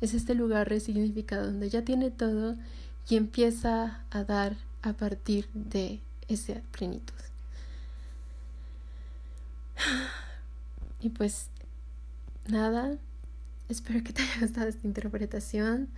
Es 0.00 0.14
este 0.14 0.34
lugar 0.34 0.68
resignificado 0.68 1.46
donde 1.46 1.68
ya 1.68 1.82
tiene 1.82 2.10
todo 2.10 2.56
y 3.08 3.16
empieza 3.16 4.02
a 4.10 4.24
dar 4.24 4.56
a 4.82 4.94
partir 4.94 5.48
de 5.52 6.00
esa 6.34 6.60
plenitud. 6.72 7.14
Y 11.00 11.08
pues 11.08 11.48
nada, 12.46 12.96
espero 13.68 14.04
que 14.04 14.12
te 14.12 14.22
haya 14.22 14.40
gustado 14.40 14.68
esta 14.68 14.86
interpretación. 14.86 15.88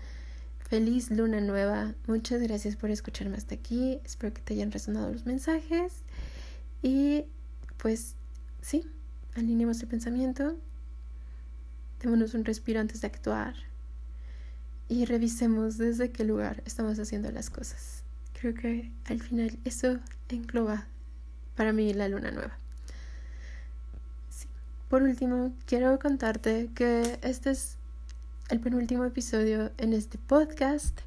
Feliz 0.60 1.10
luna 1.10 1.40
nueva. 1.40 1.94
Muchas 2.06 2.40
gracias 2.40 2.76
por 2.76 2.90
escucharme 2.90 3.36
hasta 3.36 3.54
aquí. 3.54 3.98
Espero 4.04 4.32
que 4.32 4.40
te 4.40 4.54
hayan 4.54 4.70
resonado 4.70 5.12
los 5.12 5.26
mensajes. 5.26 5.92
Y 6.82 7.24
pues 7.78 8.14
sí, 8.60 8.86
alineemos 9.34 9.82
el 9.82 9.88
pensamiento. 9.88 10.56
Démonos 12.00 12.34
un 12.34 12.44
respiro 12.44 12.80
antes 12.80 13.00
de 13.00 13.08
actuar. 13.08 13.54
Y 14.88 15.04
revisemos 15.04 15.78
desde 15.78 16.10
qué 16.10 16.24
lugar 16.24 16.62
estamos 16.64 16.98
haciendo 16.98 17.30
las 17.32 17.50
cosas 17.50 18.01
creo 18.42 18.54
que 18.54 18.90
al 19.04 19.20
final 19.22 19.56
eso 19.64 20.00
engloba 20.28 20.86
para 21.54 21.72
mí 21.72 21.94
la 21.94 22.08
luna 22.08 22.32
nueva. 22.32 22.58
Por 24.88 25.04
último, 25.04 25.52
quiero 25.64 25.98
contarte 26.00 26.68
que 26.74 27.20
este 27.22 27.50
es 27.52 27.76
el 28.48 28.58
penúltimo 28.58 29.04
episodio 29.04 29.70
en 29.78 29.92
este 29.92 30.18
podcast. 30.18 30.98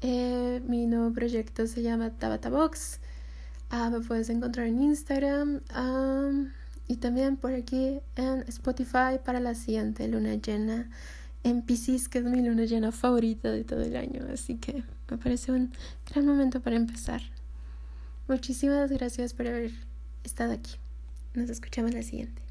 Eh, 0.00 0.62
mi 0.68 0.86
nuevo 0.86 1.12
proyecto 1.12 1.66
se 1.66 1.82
llama 1.82 2.10
Tabata 2.10 2.50
Box. 2.50 3.00
Ah, 3.70 3.90
me 3.90 3.98
puedes 3.98 4.30
encontrar 4.30 4.68
en 4.68 4.80
Instagram 4.80 5.60
y 6.86 6.96
también 6.98 7.36
por 7.36 7.52
aquí 7.52 7.98
en 8.14 8.44
Spotify 8.46 9.18
para 9.24 9.40
la 9.40 9.56
siguiente 9.56 10.06
luna 10.06 10.36
llena 10.36 10.88
en 11.42 11.62
Pisces, 11.62 12.08
que 12.08 12.18
es 12.18 12.24
mi 12.24 12.42
luna 12.42 12.64
llena 12.64 12.92
favorita 12.92 13.50
de 13.50 13.64
todo 13.64 13.82
el 13.82 13.96
año. 13.96 14.24
Así 14.32 14.54
que 14.54 14.84
me 15.10 15.18
parece 15.18 15.52
un 15.52 15.72
gran 16.10 16.26
momento 16.26 16.60
para 16.60 16.76
empezar. 16.76 17.22
Muchísimas 18.28 18.90
gracias 18.90 19.34
por 19.34 19.46
haber 19.46 19.72
estado 20.24 20.52
aquí. 20.52 20.76
Nos 21.34 21.50
escuchamos 21.50 21.94
la 21.94 22.02
siguiente. 22.02 22.45